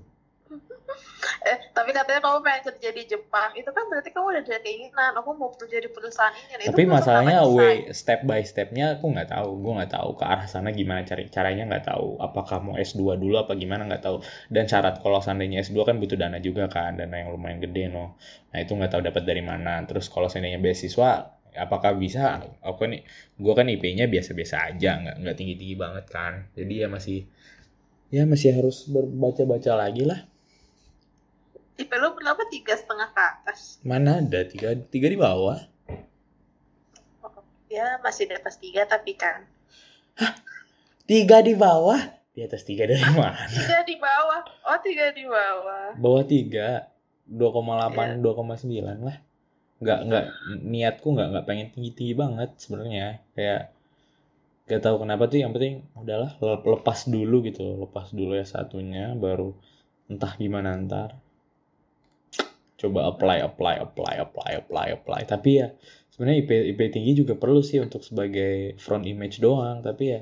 eh 1.46 1.58
tapi 1.78 1.94
katanya 1.94 2.26
kamu 2.26 2.42
pengen 2.42 2.62
kerja 2.74 2.90
di 2.90 3.04
Jepang. 3.06 3.54
Itu 3.54 3.70
kan 3.70 3.86
berarti 3.86 4.10
kamu 4.10 4.26
udah 4.34 4.42
ada 4.42 4.58
keinginan. 4.66 5.12
Aku 5.22 5.38
mau 5.38 5.54
kerja 5.54 5.78
di 5.78 5.90
perusahaan 5.94 6.34
ini. 6.34 6.58
Nah, 6.58 6.64
itu 6.66 6.74
tapi 6.74 6.84
masalahnya 6.90 7.46
way 7.46 7.94
step 7.94 8.26
by 8.26 8.42
stepnya 8.42 8.98
aku 8.98 9.14
nggak 9.14 9.30
tahu. 9.30 9.62
Gue 9.62 9.74
nggak 9.78 9.94
tahu 9.94 10.10
ke 10.18 10.26
arah 10.26 10.50
sana 10.50 10.74
gimana 10.74 11.06
cari 11.06 11.30
caranya 11.30 11.70
nggak 11.70 11.86
tahu. 11.86 12.18
Apakah 12.18 12.66
mau 12.66 12.76
S2 12.82 13.22
dulu 13.22 13.38
apa 13.38 13.54
gimana 13.54 13.86
nggak 13.86 14.02
tahu. 14.02 14.26
Dan 14.50 14.66
syarat 14.66 15.06
kalau 15.06 15.22
seandainya 15.22 15.62
S2 15.62 15.78
kan 15.86 15.96
butuh 16.02 16.18
dana 16.18 16.42
juga 16.42 16.66
kan. 16.66 16.98
Dana 16.98 17.14
yang 17.14 17.30
lumayan 17.30 17.62
gede 17.62 17.94
no. 17.94 18.18
Nah 18.50 18.58
itu 18.58 18.74
nggak 18.74 18.90
tahu 18.98 19.02
dapat 19.06 19.24
dari 19.30 19.46
mana. 19.46 19.86
Terus 19.86 20.10
kalau 20.10 20.26
seandainya 20.26 20.58
beasiswa 20.58 21.30
apakah 21.54 21.94
bisa? 21.94 22.42
Aku 22.66 22.90
nih 22.90 23.06
gue 23.38 23.54
kan 23.54 23.70
IP-nya 23.70 24.10
biasa-biasa 24.10 24.74
aja. 24.74 24.98
Nggak 24.98 25.16
nggak 25.22 25.36
tinggi-tinggi 25.38 25.76
banget 25.78 26.06
kan. 26.10 26.50
Jadi 26.58 26.74
ya 26.82 26.90
masih 26.90 27.30
ya 28.10 28.26
masih 28.26 28.50
harus 28.58 28.90
berbaca-baca 28.90 29.78
lagi 29.78 30.06
lah 30.06 30.26
IP 31.76 31.92
lu 32.00 32.16
berapa? 32.16 32.40
Tiga 32.48 32.74
setengah 32.80 33.12
ke 33.12 33.22
atas. 33.22 33.84
Mana 33.84 34.24
ada? 34.24 34.48
Tiga 34.48 34.72
tiga 34.88 35.08
di 35.12 35.20
bawah. 35.20 35.60
Ya 37.68 38.00
masih 38.00 38.32
di 38.32 38.36
atas 38.40 38.56
tiga 38.56 38.88
tapi 38.88 39.20
kan. 39.20 39.44
Tiga 41.04 41.44
di 41.44 41.52
bawah? 41.52 42.00
Di 42.32 42.48
atas 42.48 42.64
tiga 42.64 42.88
dari 42.88 43.04
mana? 43.12 43.36
Tiga 43.52 43.84
di 43.84 44.00
bawah. 44.00 44.42
Oh 44.72 44.80
tiga 44.80 45.12
di 45.12 45.28
bawah. 45.28 46.00
Bawah 46.00 46.24
tiga. 46.24 46.88
2,8 47.26 48.22
2,9 48.22 49.02
lah. 49.04 49.18
Nggak 49.82 50.00
nggak. 50.08 50.26
Niatku 50.64 51.08
nggak 51.12 51.28
nggak 51.36 51.46
pengen 51.46 51.68
tinggi 51.76 51.92
tinggi 51.92 52.16
banget 52.16 52.56
sebenarnya. 52.56 53.20
Kayak 53.36 53.76
gak 54.72 54.82
tahu 54.82 54.96
kenapa 55.04 55.28
tuh. 55.28 55.44
Yang 55.44 55.52
penting 55.60 55.76
udahlah 56.00 56.32
le- 56.40 56.64
lepas 56.80 57.00
dulu 57.12 57.44
gitu. 57.44 57.66
Lepas 57.84 58.16
dulu 58.16 58.40
ya 58.40 58.46
satunya 58.48 59.12
baru 59.18 59.52
entah 60.06 60.38
gimana 60.38 60.78
ntar 60.86 61.18
coba 62.86 63.10
apply 63.10 63.42
apply 63.42 63.76
apply 63.82 64.14
apply 64.22 64.50
apply 64.62 64.86
apply. 64.94 65.22
Tapi 65.26 65.50
ya 65.60 65.68
sebenarnya 66.14 66.46
IP 66.46 66.52
IP 66.76 66.80
tinggi 66.94 67.12
juga 67.18 67.34
perlu 67.34 67.60
sih 67.66 67.82
untuk 67.82 68.06
sebagai 68.06 68.78
front 68.78 69.04
image 69.10 69.42
doang. 69.42 69.82
Tapi 69.82 70.04
ya 70.06 70.22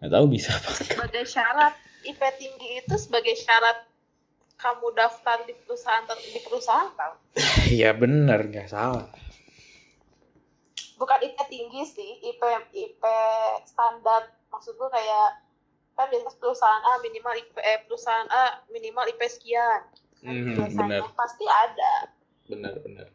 nggak 0.00 0.10
tahu 0.10 0.26
bisa 0.32 0.56
apa 0.56 0.70
sebagai 0.80 1.24
syarat 1.28 1.74
IP 2.08 2.20
tinggi 2.40 2.68
itu 2.80 2.94
sebagai 2.96 3.36
syarat 3.36 3.84
kamu 4.60 4.92
daftar 4.92 5.40
di 5.48 5.56
perusahaan 5.64 6.04
ter- 6.04 6.20
di 6.20 6.40
perusahaan 6.44 6.92
tau 6.92 7.16
Iya 7.80 7.96
bener 7.96 8.48
nggak 8.48 8.68
salah. 8.68 9.08
Bukan 11.00 11.18
IP 11.24 11.36
tinggi 11.48 11.82
sih 11.84 12.10
IP 12.24 12.40
IP 12.76 13.04
standar. 13.64 14.28
Maksud 14.52 14.76
gue 14.76 14.90
kayak 14.92 15.28
kan 16.00 16.08
biasanya 16.08 16.32
perusahaan 16.40 16.80
A 16.80 16.92
minimal 17.04 17.34
IP 17.36 17.52
eh, 17.60 17.80
perusahaan 17.84 18.28
A 18.32 18.64
minimal 18.72 19.04
IP 19.12 19.20
sekian 19.28 19.84
Biasanya 20.20 21.00
benar. 21.00 21.02
pasti 21.12 21.44
ada 21.44 21.92
benar 22.44 22.74
benar 22.78 23.08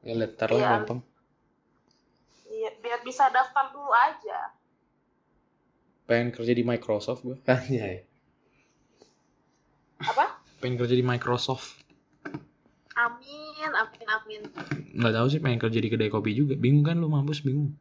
Ya 0.00 0.12
lihat 0.14 0.36
ntar 0.36 0.48
lah 0.48 0.58
Iya. 0.58 0.68
gampang. 0.78 1.00
Iya, 2.46 2.70
biar 2.78 3.00
bisa 3.00 3.28
daftar 3.28 3.68
dulu 3.68 3.88
aja. 3.88 4.52
Pengen 6.04 6.28
kerja 6.30 6.52
di 6.52 6.60
Microsoft 6.60 7.20
gue. 7.20 7.36
Anjay. 7.42 8.04
Apa? 10.04 10.40
Pengen 10.58 10.76
kerja 10.76 10.92
di 10.92 11.00
Microsoft. 11.00 11.80
Amin, 12.94 13.32
amin, 13.66 14.06
amin. 14.06 14.42
Nggak 14.94 15.12
tahu 15.14 15.26
sih 15.26 15.40
pengen 15.40 15.58
kerja 15.58 15.78
di 15.78 15.88
kedai 15.88 16.08
kopi 16.08 16.30
juga. 16.32 16.54
Bingung 16.54 16.84
kan 16.84 16.94
lu 16.94 17.08
mampus 17.08 17.40
bingung. 17.40 17.72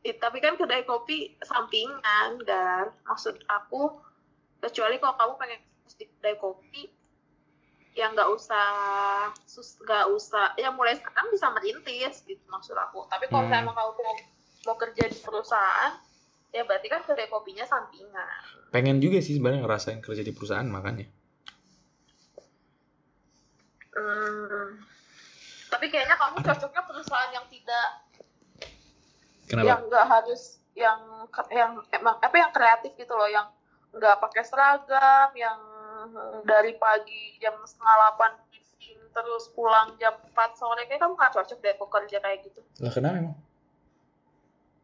Eh, 0.00 0.14
tapi 0.14 0.38
kan 0.38 0.54
kedai 0.54 0.82
kopi 0.82 1.36
sampingan, 1.38 2.38
Gar. 2.40 2.94
Maksud 3.04 3.34
aku, 3.44 3.98
kecuali 4.58 4.96
kalau 4.98 5.14
kamu 5.14 5.32
pengen 5.38 5.60
di 5.98 6.04
kedai 6.04 6.36
kopi, 6.36 6.82
ya 7.94 8.12
nggak 8.12 8.28
usah, 8.30 8.68
sus, 9.42 9.78
nggak 9.82 10.06
usah, 10.12 10.54
ya 10.54 10.70
mulai 10.70 10.94
sekarang 10.94 11.32
bisa 11.32 11.50
merintis 11.50 12.22
gitu 12.22 12.44
maksud 12.46 12.76
aku. 12.76 13.08
Tapi 13.10 13.26
kalau 13.26 13.48
Hmm. 13.48 13.58
emang 13.58 13.74
kamu 13.74 13.90
mau, 13.96 14.14
mau 14.66 14.76
kerja 14.78 15.08
di 15.08 15.18
perusahaan, 15.18 15.98
ya 16.52 16.62
berarti 16.62 16.86
kan 16.86 17.02
kedai 17.02 17.26
kopinya 17.26 17.66
sampingan. 17.66 18.70
Pengen 18.70 19.02
juga 19.02 19.18
sih 19.18 19.34
sebenarnya 19.34 19.66
ngerasain 19.66 19.98
kerja 19.98 20.22
di 20.22 20.30
perusahaan 20.30 20.68
makanya. 20.68 21.10
Hmm. 23.92 24.78
Tapi 25.68 25.86
kayaknya 25.90 26.14
kamu 26.14 26.36
cocoknya 26.40 26.82
perusahaan 26.86 27.30
yang 27.34 27.46
tidak 27.50 27.86
Kenapa? 29.48 29.66
yang 29.66 29.80
nggak 29.88 30.06
harus 30.06 30.42
yang 30.78 31.00
yang 31.50 31.72
emang 31.90 32.14
apa 32.22 32.36
yang 32.38 32.52
kreatif 32.54 32.94
gitu 32.94 33.10
loh 33.16 33.26
yang 33.26 33.48
nggak 33.98 34.16
pakai 34.22 34.42
seragam 34.46 35.30
yang 35.34 35.58
dari 36.46 36.78
pagi 36.78 37.36
jam 37.36 37.58
setengah 37.66 37.94
delapan 37.98 38.32
terus 39.08 39.50
pulang 39.50 39.98
jam 39.98 40.14
4 40.30 40.30
sore 40.54 40.86
kayak 40.86 41.02
kamu 41.02 41.18
nggak 41.18 41.34
cocok 41.34 41.58
deh 41.58 41.74
kok 41.74 41.90
kerja 41.90 42.16
kayak 42.22 42.38
gitu 42.46 42.60
Lah 42.78 42.92
kenapa 42.94 43.18
emang? 43.18 43.36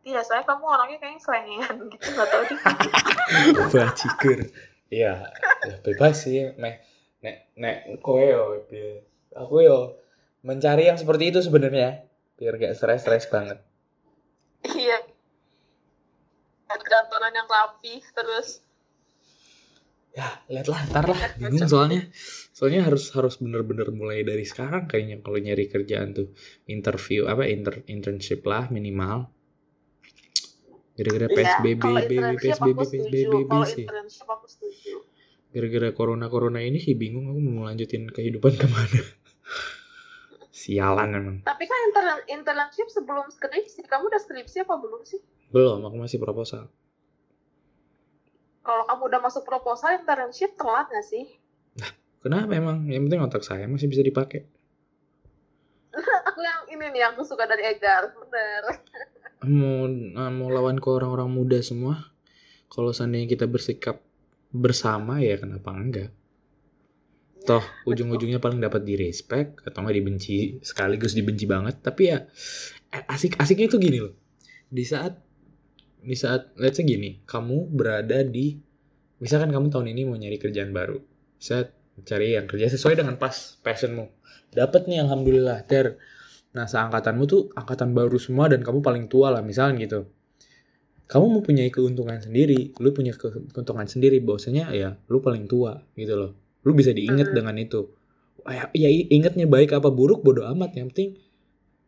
iya 0.02 0.20
saya 0.20 0.42
kamu 0.42 0.64
orangnya 0.66 0.98
kayaknya 0.98 1.20
selengean 1.22 1.76
gitu 1.88 2.06
nggak 2.12 2.28
tahu 2.28 2.42
deh 2.44 2.58
Bajigur. 3.72 4.40
Iya, 4.92 5.26
ya 5.64 5.74
bebas 5.80 6.22
sih. 6.22 6.52
Nek 6.60 6.84
nek 7.24 7.36
nek 7.56 7.76
kowe 7.98 8.20
yo. 8.20 8.62
Aku 9.34 9.64
yo 9.64 9.96
mencari 10.44 10.86
yang 10.86 11.00
seperti 11.00 11.32
itu 11.32 11.40
sebenarnya 11.40 12.04
biar 12.36 12.60
gak 12.60 12.76
stres-stres 12.76 13.26
banget. 13.32 13.58
iya 14.66 14.98
kantoran 16.68 17.32
yang 17.32 17.48
rapi 17.48 18.02
terus 18.12 18.60
Ya, 20.14 20.30
lihatlah 20.46 20.78
ntar 20.94 21.10
lah. 21.10 21.18
Bingung 21.34 21.66
soalnya. 21.66 22.06
Soalnya 22.54 22.86
harus 22.86 23.10
harus 23.18 23.34
bener-bener 23.42 23.90
mulai 23.90 24.22
dari 24.22 24.46
sekarang 24.46 24.86
kayaknya 24.86 25.18
kalau 25.26 25.42
nyari 25.42 25.66
kerjaan 25.66 26.14
tuh 26.14 26.30
interview 26.70 27.26
apa 27.26 27.50
inter 27.50 27.82
internship 27.90 28.46
lah 28.46 28.70
minimal. 28.70 29.26
Gara-gara 30.94 31.26
PSBB, 31.26 31.82
internship 32.14 32.62
PSBB. 32.62 32.78
PSBB 33.10 33.50
Kalau 33.50 33.66
sih. 33.66 33.86
Gara-gara 35.50 35.90
corona-corona 35.90 36.62
ini 36.62 36.78
sih 36.78 36.94
bingung 36.94 37.34
aku 37.34 37.40
mau 37.42 37.66
lanjutin 37.66 38.06
kehidupan 38.06 38.54
ke 38.62 38.70
mana. 38.70 39.02
Sialan 40.54 41.10
emang. 41.10 41.36
Tapi 41.42 41.66
kan 41.66 41.78
inter- 41.90 42.26
internship 42.30 42.86
sebelum 42.86 43.26
skripsi, 43.34 43.82
kamu 43.90 44.06
udah 44.14 44.22
skripsi 44.22 44.62
apa 44.62 44.78
belum 44.78 45.02
sih? 45.02 45.18
Belum, 45.50 45.82
aku 45.82 45.98
masih 45.98 46.22
proposal. 46.22 46.70
Kalau 48.64 48.88
kamu 48.88 49.02
udah 49.12 49.20
masuk 49.20 49.44
proposal 49.44 50.00
internship 50.00 50.56
telat 50.56 50.88
nggak 50.88 51.04
sih? 51.04 51.24
Kenapa 52.24 52.56
emang? 52.56 52.88
Yang 52.88 53.12
penting 53.12 53.20
otak 53.20 53.44
saya 53.44 53.68
masih 53.68 53.92
bisa 53.92 54.00
dipakai. 54.00 54.48
aku 56.28 56.40
yang 56.40 56.64
ini 56.72 56.84
nih 56.96 57.00
yang 57.04 57.12
aku 57.12 57.28
suka 57.28 57.44
dari 57.44 57.68
Egar, 57.68 58.16
bener. 58.16 58.62
Mau 59.44 59.84
mau 60.32 60.48
lawan 60.48 60.80
ke 60.80 60.88
orang-orang 60.88 61.28
muda 61.28 61.60
semua. 61.60 62.08
Kalau 62.72 62.96
seandainya 62.96 63.28
kita 63.28 63.44
bersikap 63.44 64.00
bersama 64.48 65.20
ya 65.20 65.36
kenapa 65.36 65.68
enggak? 65.76 66.10
Toh 67.44 67.60
ujung-ujungnya 67.84 68.40
paling 68.40 68.64
dapat 68.64 68.88
di 68.88 68.96
respect 68.96 69.60
atau 69.68 69.84
nggak 69.84 69.96
dibenci 70.00 70.64
sekaligus 70.64 71.12
dibenci 71.12 71.44
banget. 71.44 71.84
Tapi 71.84 72.02
ya 72.08 72.24
eh, 72.88 73.04
asik-asiknya 73.04 73.68
itu 73.68 73.76
gini 73.76 74.00
loh. 74.00 74.16
Di 74.72 74.88
saat 74.88 75.20
di 76.04 76.14
saat 76.14 76.52
let's 76.60 76.76
say 76.76 76.84
gini, 76.84 77.24
kamu 77.24 77.72
berada 77.72 78.20
di 78.20 78.60
misalkan 79.18 79.48
kamu 79.48 79.72
tahun 79.72 79.88
ini 79.96 80.02
mau 80.04 80.20
nyari 80.20 80.36
kerjaan 80.36 80.70
baru. 80.70 81.00
Set 81.40 81.72
cari 82.04 82.36
yang 82.36 82.44
kerja 82.44 82.68
sesuai 82.68 83.00
dengan 83.00 83.16
pas 83.16 83.56
passionmu. 83.64 84.04
Dapat 84.52 84.86
nih 84.86 85.00
alhamdulillah 85.02 85.64
ter. 85.64 85.96
Nah, 86.54 86.68
seangkatanmu 86.70 87.24
tuh 87.26 87.50
angkatan 87.58 87.96
baru 87.96 88.14
semua 88.20 88.46
dan 88.46 88.62
kamu 88.62 88.78
paling 88.84 89.04
tua 89.10 89.34
lah 89.34 89.42
misalnya 89.42 89.82
gitu. 89.82 90.00
Kamu 91.04 91.40
mempunyai 91.40 91.68
keuntungan 91.68 92.16
sendiri, 92.22 92.72
lu 92.80 92.94
punya 92.94 93.12
ke- 93.12 93.50
keuntungan 93.52 93.84
sendiri 93.84 94.22
bahwasanya 94.22 94.70
ya 94.72 94.96
lu 95.10 95.18
paling 95.20 95.50
tua 95.50 95.82
gitu 95.98 96.14
loh. 96.14 96.32
Lu 96.64 96.72
bisa 96.72 96.94
diinget 96.94 97.32
Hmm. 97.32 97.36
dengan 97.42 97.56
itu. 97.58 97.90
Ya, 98.44 98.68
ya 98.76 98.88
ingetnya 98.88 99.48
baik 99.48 99.72
apa 99.72 99.88
buruk 99.88 100.20
bodo 100.20 100.44
amat 100.52 100.76
yang 100.76 100.92
penting 100.92 101.16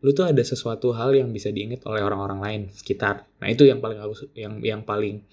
lu 0.06 0.14
tuh 0.14 0.30
ada 0.30 0.38
sesuatu 0.38 0.94
hal 0.94 1.18
yang 1.18 1.34
bisa 1.34 1.50
diingat 1.50 1.82
oleh 1.82 1.98
orang-orang 1.98 2.38
lain 2.38 2.62
sekitar. 2.70 3.26
Nah, 3.42 3.50
itu 3.50 3.66
yang 3.66 3.82
paling 3.82 3.98
aku 3.98 4.30
yang 4.38 4.62
yang 4.62 4.80
paling 4.86 5.26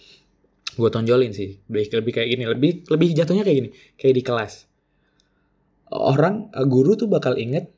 gue 0.73 0.89
tonjolin 0.89 1.29
sih. 1.29 1.61
Lebih 1.69 2.01
lebih 2.01 2.11
kayak 2.17 2.29
gini, 2.33 2.43
lebih 2.49 2.71
lebih 2.89 3.07
jatuhnya 3.13 3.45
kayak 3.45 3.57
gini, 3.61 3.69
kayak 4.01 4.15
di 4.17 4.23
kelas. 4.25 4.53
Orang 5.93 6.49
eh, 6.57 6.65
guru 6.65 6.97
tuh 6.97 7.05
bakal 7.05 7.37
inget 7.37 7.69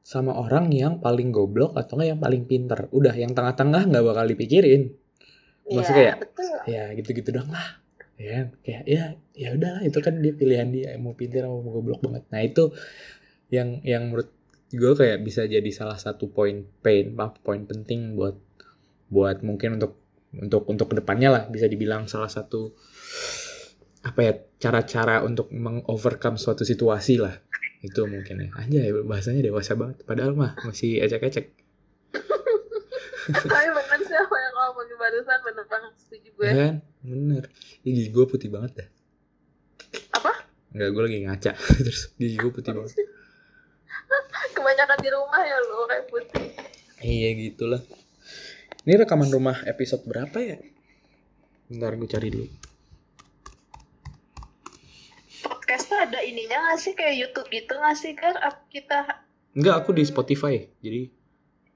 sama 0.00 0.32
orang 0.32 0.72
yang 0.72 0.96
paling 1.04 1.28
goblok 1.28 1.76
atau 1.76 2.00
nggak 2.00 2.08
yang 2.16 2.20
paling 2.24 2.42
pinter. 2.48 2.88
Udah 2.88 3.12
yang 3.12 3.36
tengah-tengah 3.36 3.92
nggak 3.92 4.04
bakal 4.08 4.24
dipikirin. 4.24 4.96
Maksudnya 5.68 5.92
Iya, 5.92 6.08
kayak, 6.08 6.16
betul. 6.24 6.56
Ya 6.64 6.84
gitu-gitu 6.96 7.30
dong 7.36 7.52
lah. 7.52 7.68
Ya 8.16 8.30
kan? 8.32 8.46
kayak 8.64 8.82
ya 8.88 9.04
ya 9.36 9.48
udahlah 9.52 9.84
itu 9.84 9.98
kan 10.00 10.24
dia 10.24 10.32
pilihan 10.32 10.68
dia 10.72 10.96
mau 10.96 11.12
pinter 11.12 11.44
mau 11.44 11.60
goblok 11.60 12.00
banget. 12.00 12.24
Nah 12.32 12.40
itu 12.40 12.72
yang 13.52 13.84
yang 13.84 14.08
menurut 14.08 14.39
gue 14.70 14.92
kayak 14.94 15.26
bisa 15.26 15.46
jadi 15.50 15.70
salah 15.74 15.98
satu 15.98 16.30
poin 16.30 16.62
pain 16.82 17.10
apa 17.18 17.34
poin 17.42 17.66
penting 17.66 18.14
buat 18.14 18.38
buat 19.10 19.42
mungkin 19.42 19.82
untuk 19.82 19.98
untuk 20.30 20.62
untuk 20.70 20.86
ke 20.94 21.02
depannya 21.02 21.28
lah 21.34 21.42
bisa 21.50 21.66
dibilang 21.66 22.06
salah 22.06 22.30
satu 22.30 22.70
apa 24.00 24.20
ya 24.22 24.32
cara-cara 24.62 25.26
untuk 25.26 25.50
mengovercome 25.52 26.40
suatu 26.40 26.64
situasi 26.64 27.20
lah. 27.20 27.36
Itu 27.80 28.08
mungkin 28.08 28.46
ya. 28.46 28.48
Aja 28.56 28.80
bahasanya 29.04 29.44
dewasa 29.44 29.76
banget. 29.76 30.04
Padahal 30.04 30.32
mah 30.32 30.56
masih 30.64 31.00
ecek-ecek. 31.04 31.52
Tapi 33.30 33.68
bener 33.68 34.00
sih 34.08 34.16
apa 34.16 34.34
yang 34.34 34.52
kamu 34.56 34.64
ngomongin 34.72 34.96
barusan, 34.96 35.38
bener 35.44 35.66
banget 35.68 35.92
setuju 36.00 36.28
gue. 36.34 36.46
ya 36.48 36.54
kan? 36.56 36.74
Bener. 37.04 37.42
Gigi 37.84 38.08
gue 38.08 38.24
putih 38.24 38.48
banget 38.48 38.72
dah. 38.84 38.88
Apa? 40.16 40.32
Enggak, 40.72 40.88
gue 40.96 41.02
lagi 41.04 41.18
ngaca. 41.28 41.52
Terus 41.84 42.02
gigi 42.16 42.36
gue 42.40 42.52
putih 42.52 42.72
banget 42.72 42.96
Kebanyakan 44.56 44.98
di 45.00 45.10
rumah 45.10 45.40
ya 45.44 45.58
lo 45.60 45.86
kayak 45.86 46.04
putih. 46.10 46.46
iya 47.00 47.28
gitulah 47.32 47.82
ini 48.84 48.92
rekaman 48.96 49.28
rumah 49.32 49.56
episode 49.68 50.04
berapa 50.04 50.36
ya 50.40 50.58
Bentar 51.70 51.94
gue 51.94 52.08
cari 52.10 52.28
dulu 52.28 52.48
Podcast 55.40 55.86
tuh 55.86 55.98
ada 56.02 56.18
ininya 56.26 56.58
nggak 56.66 56.78
sih 56.82 56.92
kayak 56.98 57.14
YouTube 57.14 57.48
gitu 57.54 57.72
nggak 57.78 57.96
sih 57.96 58.12
kan? 58.18 58.34
Kita 58.68 59.22
Enggak, 59.54 59.82
aku 59.82 59.90
di 59.94 60.02
Spotify. 60.06 60.62
Jadi 60.82 61.10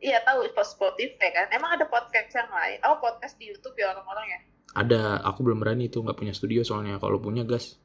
Iya 0.04 0.20
tahu 0.20 0.44
Spotify 0.52 1.28
kan. 1.32 1.48
Emang 1.54 1.80
ada 1.80 1.88
podcast 1.88 2.28
yang 2.36 2.50
lain? 2.52 2.78
Oh 2.84 3.00
podcast 3.00 3.40
di 3.40 3.48
YouTube 3.48 3.72
ya 3.80 3.94
orang-orang 3.96 4.26
ya. 4.28 4.40
ada, 4.74 5.22
aku 5.22 5.46
belum 5.46 5.62
berani 5.62 5.86
itu 5.86 6.02
nggak 6.02 6.18
punya 6.18 6.34
studio 6.34 6.60
soalnya. 6.66 6.98
Kalau 6.98 7.22
punya 7.22 7.46
gas. 7.46 7.78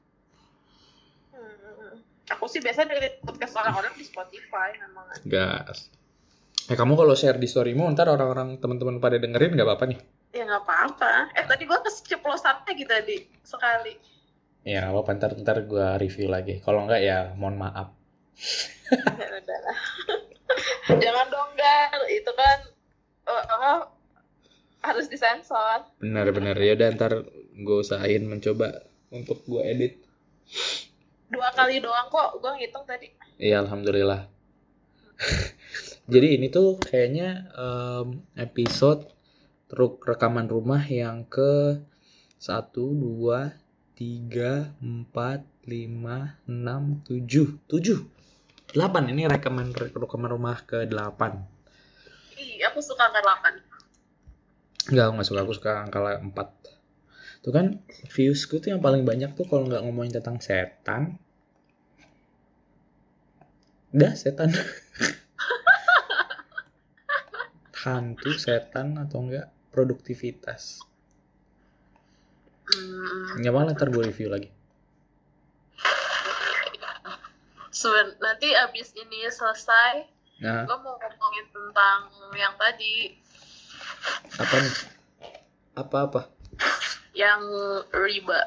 Aku 2.37 2.45
sih 2.45 2.61
biasa 2.61 2.85
dengerin 2.85 3.25
podcast 3.25 3.57
orang-orang 3.57 3.93
di 3.97 4.05
Spotify 4.05 4.77
memang. 4.77 5.09
Gas. 5.25 5.89
Eh 6.69 6.77
kamu 6.77 6.93
kalau 6.93 7.17
share 7.17 7.41
di 7.41 7.49
storymu 7.49 7.89
ntar 7.97 8.13
orang-orang 8.13 8.61
teman-teman 8.61 9.01
pada 9.01 9.17
dengerin 9.17 9.57
nggak 9.57 9.65
apa-apa 9.65 9.85
nih? 9.89 9.99
Ya 10.37 10.45
nggak 10.45 10.61
apa-apa. 10.61 11.33
Eh 11.33 11.45
tadi 11.49 11.65
gua 11.65 11.81
keceplosannya 11.81 12.71
gitu 12.77 12.91
tadi 12.93 13.17
sekali. 13.41 13.97
Ya 14.61 14.85
nggak 14.85 14.93
apa-apa 14.93 15.11
ntar 15.17 15.31
ntar 15.41 15.57
gue 15.65 15.87
review 15.97 16.29
lagi. 16.29 16.61
Kalau 16.61 16.85
nggak 16.85 17.01
ya 17.01 17.33
mohon 17.33 17.57
maaf. 17.57 17.89
Ya. 18.93 19.73
Jangan 21.01 21.27
dong 21.33 21.51
Gar, 21.57 22.01
itu 22.13 22.31
kan 22.33 22.59
apa 23.25 23.89
harus 24.85 25.09
disensor. 25.09 25.89
Bener-bener 25.97 26.53
ya 26.61 26.77
udah 26.77 26.89
ntar 26.93 27.25
gue 27.57 27.77
usahain 27.81 28.21
mencoba 28.29 28.85
untuk 29.09 29.41
gue 29.49 29.65
edit. 29.65 29.97
Dua 31.29 31.49
kali 31.53 31.77
doang 31.77 32.09
kok, 32.09 32.41
gua 32.41 32.57
ngitung 32.57 32.85
tadi. 32.89 33.13
Iya 33.37 33.61
alhamdulillah. 33.61 34.25
Jadi 36.13 36.27
ini 36.41 36.49
tuh 36.49 36.81
kayaknya 36.81 37.45
em, 37.53 38.25
episode 38.33 39.05
truk 39.69 40.01
rekaman 40.01 40.49
rumah 40.49 40.81
yang 40.81 41.29
ke 41.29 41.77
1, 42.41 42.73
2, 42.73 43.53
3, 43.93 44.73
4, 44.81 44.81
5, 44.81 45.69
6, 46.49 47.05
7 47.05 47.61
7 47.69 48.73
8 48.73 49.11
ini 49.13 49.29
rekomen 49.29 49.69
rekomen 49.75 50.29
rumah 50.33 50.57
ke 50.65 50.89
8 50.89 51.59
Ih, 52.39 52.63
aku 52.63 52.79
suka 52.79 53.11
angka 53.11 53.19
8. 53.19 54.95
Enggak, 54.95 55.05
aku 55.11 55.13
gak 55.19 55.27
suka. 55.27 55.39
Aku 55.43 55.53
suka 55.53 55.71
angka 55.83 55.99
4. 56.23 56.78
Tuh 57.39 57.51
kan, 57.55 57.79
viewsku 58.11 58.59
tuh 58.59 58.75
yang 58.75 58.83
paling 58.83 59.07
banyak 59.07 59.31
tuh 59.31 59.47
kalau 59.47 59.63
nggak 59.63 59.79
ngomongin 59.87 60.19
tentang 60.19 60.43
setan. 60.43 61.15
Udah, 63.89 64.13
setan. 64.13 64.51
Hantu, 67.79 68.35
setan, 68.35 68.99
atau 68.99 69.23
enggak 69.23 69.47
produktivitas. 69.71 70.83
Hmm, 72.69 73.39
Nggak 73.39 73.53
malah 73.55 73.71
ntar 73.73 73.89
gue 73.89 74.03
review 74.03 74.29
lagi. 74.29 74.51
seben- 77.71 78.19
nanti 78.19 78.51
abis 78.51 78.91
ini 78.93 79.23
selesai, 79.31 80.03
Nah, 80.43 80.67
gue 80.67 80.77
mau 80.83 80.95
ngomongin 80.95 81.45
tentang 81.47 82.11
yang 82.35 82.51
tadi, 82.59 83.15
apa 84.35 84.55
nih? 84.59 84.75
Apa-apa? 85.75 86.21
Yang 87.19 87.43
riba. 87.91 88.39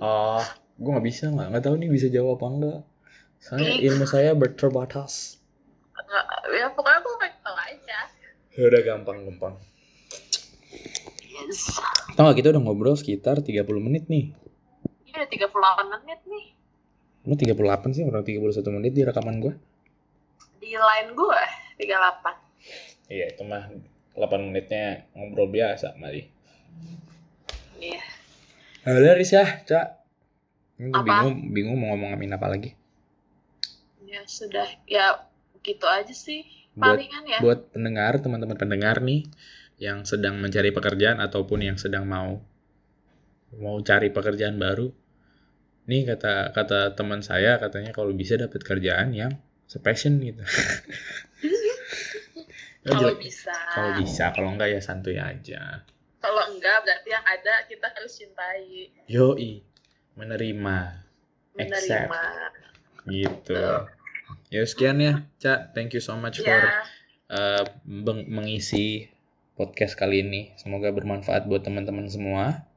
Oh, 0.00 0.40
gue 0.80 0.90
nggak 0.96 1.06
bisa 1.06 1.28
nggak 1.28 1.48
nggak 1.52 1.64
tahu 1.68 1.76
nih 1.76 1.90
bisa 1.92 2.08
jawab 2.08 2.40
apa 2.40 2.46
enggak. 2.48 2.80
Soalnya 3.38 3.72
Ih. 3.76 3.86
ilmu 3.92 4.04
saya 4.08 4.32
berterbatas. 4.32 5.36
Nggak, 5.92 6.24
ya 6.56 6.66
pokoknya 6.72 6.98
gue 7.04 7.14
pengen 7.20 7.38
tahu 7.44 7.56
aja. 7.60 7.98
Ya 8.56 8.62
udah 8.64 8.80
gampang-gampang. 8.82 9.54
Yes. 11.38 11.78
Tau 12.18 12.26
gak 12.26 12.42
kita 12.42 12.50
udah 12.50 12.62
ngobrol 12.64 12.98
sekitar 12.98 13.38
30 13.38 13.62
menit 13.78 14.10
nih. 14.10 14.34
Ini 15.06 15.14
udah 15.14 15.28
38 15.30 15.94
menit 15.94 16.20
nih. 16.26 16.44
Lu 17.28 17.34
38 17.38 17.94
sih, 17.94 18.02
orang 18.02 18.26
31 18.26 18.74
menit 18.74 18.92
di 18.96 19.02
rekaman 19.06 19.38
gue. 19.38 19.54
Di 20.58 20.74
line 20.74 21.10
gue, 21.14 21.42
38. 21.78 23.12
Iya, 23.12 23.24
itu 23.30 23.42
mah 23.46 23.70
8 24.18 24.50
menitnya 24.50 25.06
ngobrol 25.14 25.46
biasa, 25.46 25.94
mari. 25.94 26.26
Iya. 27.78 28.02
Udah 28.84 29.14
Riz 29.14 29.32
ya, 29.32 29.46
Cak. 29.64 29.86
Apa? 30.78 31.02
bingung, 31.02 31.36
bingung 31.50 31.76
mau 31.78 31.94
ngomongin 31.94 32.30
apa 32.30 32.46
lagi. 32.46 32.70
Ya 34.06 34.22
sudah, 34.26 34.66
ya 34.86 35.26
gitu 35.66 35.86
aja 35.90 36.14
sih. 36.14 36.46
Buat 36.78 37.02
Palingan 37.02 37.24
ya. 37.26 37.38
buat 37.42 37.60
pendengar, 37.74 38.22
teman-teman 38.22 38.54
pendengar 38.54 39.02
nih 39.02 39.26
yang 39.82 40.06
sedang 40.06 40.38
mencari 40.38 40.70
pekerjaan 40.70 41.18
ataupun 41.18 41.66
yang 41.66 41.78
sedang 41.78 42.06
mau 42.06 42.38
mau 43.58 43.76
cari 43.82 44.14
pekerjaan 44.14 44.58
baru. 44.58 44.90
Nih 45.90 46.06
kata 46.06 46.54
kata 46.54 46.94
teman 46.94 47.24
saya 47.26 47.58
katanya 47.58 47.90
kalau 47.90 48.14
bisa 48.14 48.38
dapat 48.38 48.62
kerjaan 48.62 49.10
yang 49.16 49.34
sepassion 49.66 50.22
gitu. 50.22 50.42
Kalau 52.88 53.20
bisa. 53.20 53.52
kalau 53.52 53.90
bisa, 54.00 54.24
kalau 54.32 54.48
enggak 54.56 54.72
ya 54.72 54.80
santuy 54.80 55.20
aja. 55.20 55.84
Kalau 56.18 56.42
enggak, 56.50 56.82
berarti 56.82 57.08
yang 57.14 57.26
ada 57.26 57.54
kita 57.70 57.86
harus 57.94 58.12
cintai. 58.18 58.90
Yoi, 59.06 59.62
menerima 60.18 61.08
Accept. 61.58 62.10
Menerima. 62.10 62.22
gitu. 63.08 63.62
Ya 64.52 64.62
sekian 64.64 64.98
ya, 65.00 65.24
Cak. 65.40 65.72
Thank 65.72 65.96
you 65.96 66.02
so 66.02 66.14
much 66.18 66.40
for 66.40 66.48
Ya, 66.48 66.84
uh, 67.32 67.64
mengisi 68.28 69.08
podcast 69.58 69.98
kali 69.98 70.22
ini. 70.22 70.52
Semoga 70.60 70.94
bermanfaat 70.94 71.50
buat 71.50 71.66
teman-teman 71.66 72.06
semua. 72.06 72.68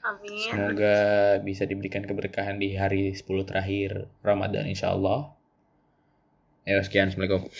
amin. 0.00 0.48
Semoga 0.48 0.96
bisa 1.44 1.68
diberikan 1.68 2.02
keberkahan 2.02 2.56
di 2.56 2.72
hari 2.72 3.12
10 3.12 3.44
terakhir 3.44 4.08
Ramadan 4.24 4.64
insya 4.64 4.96
Allah. 4.96 5.36
Ya 6.64 6.80
sekian, 6.80 7.12
Assalamualaikum. 7.12 7.50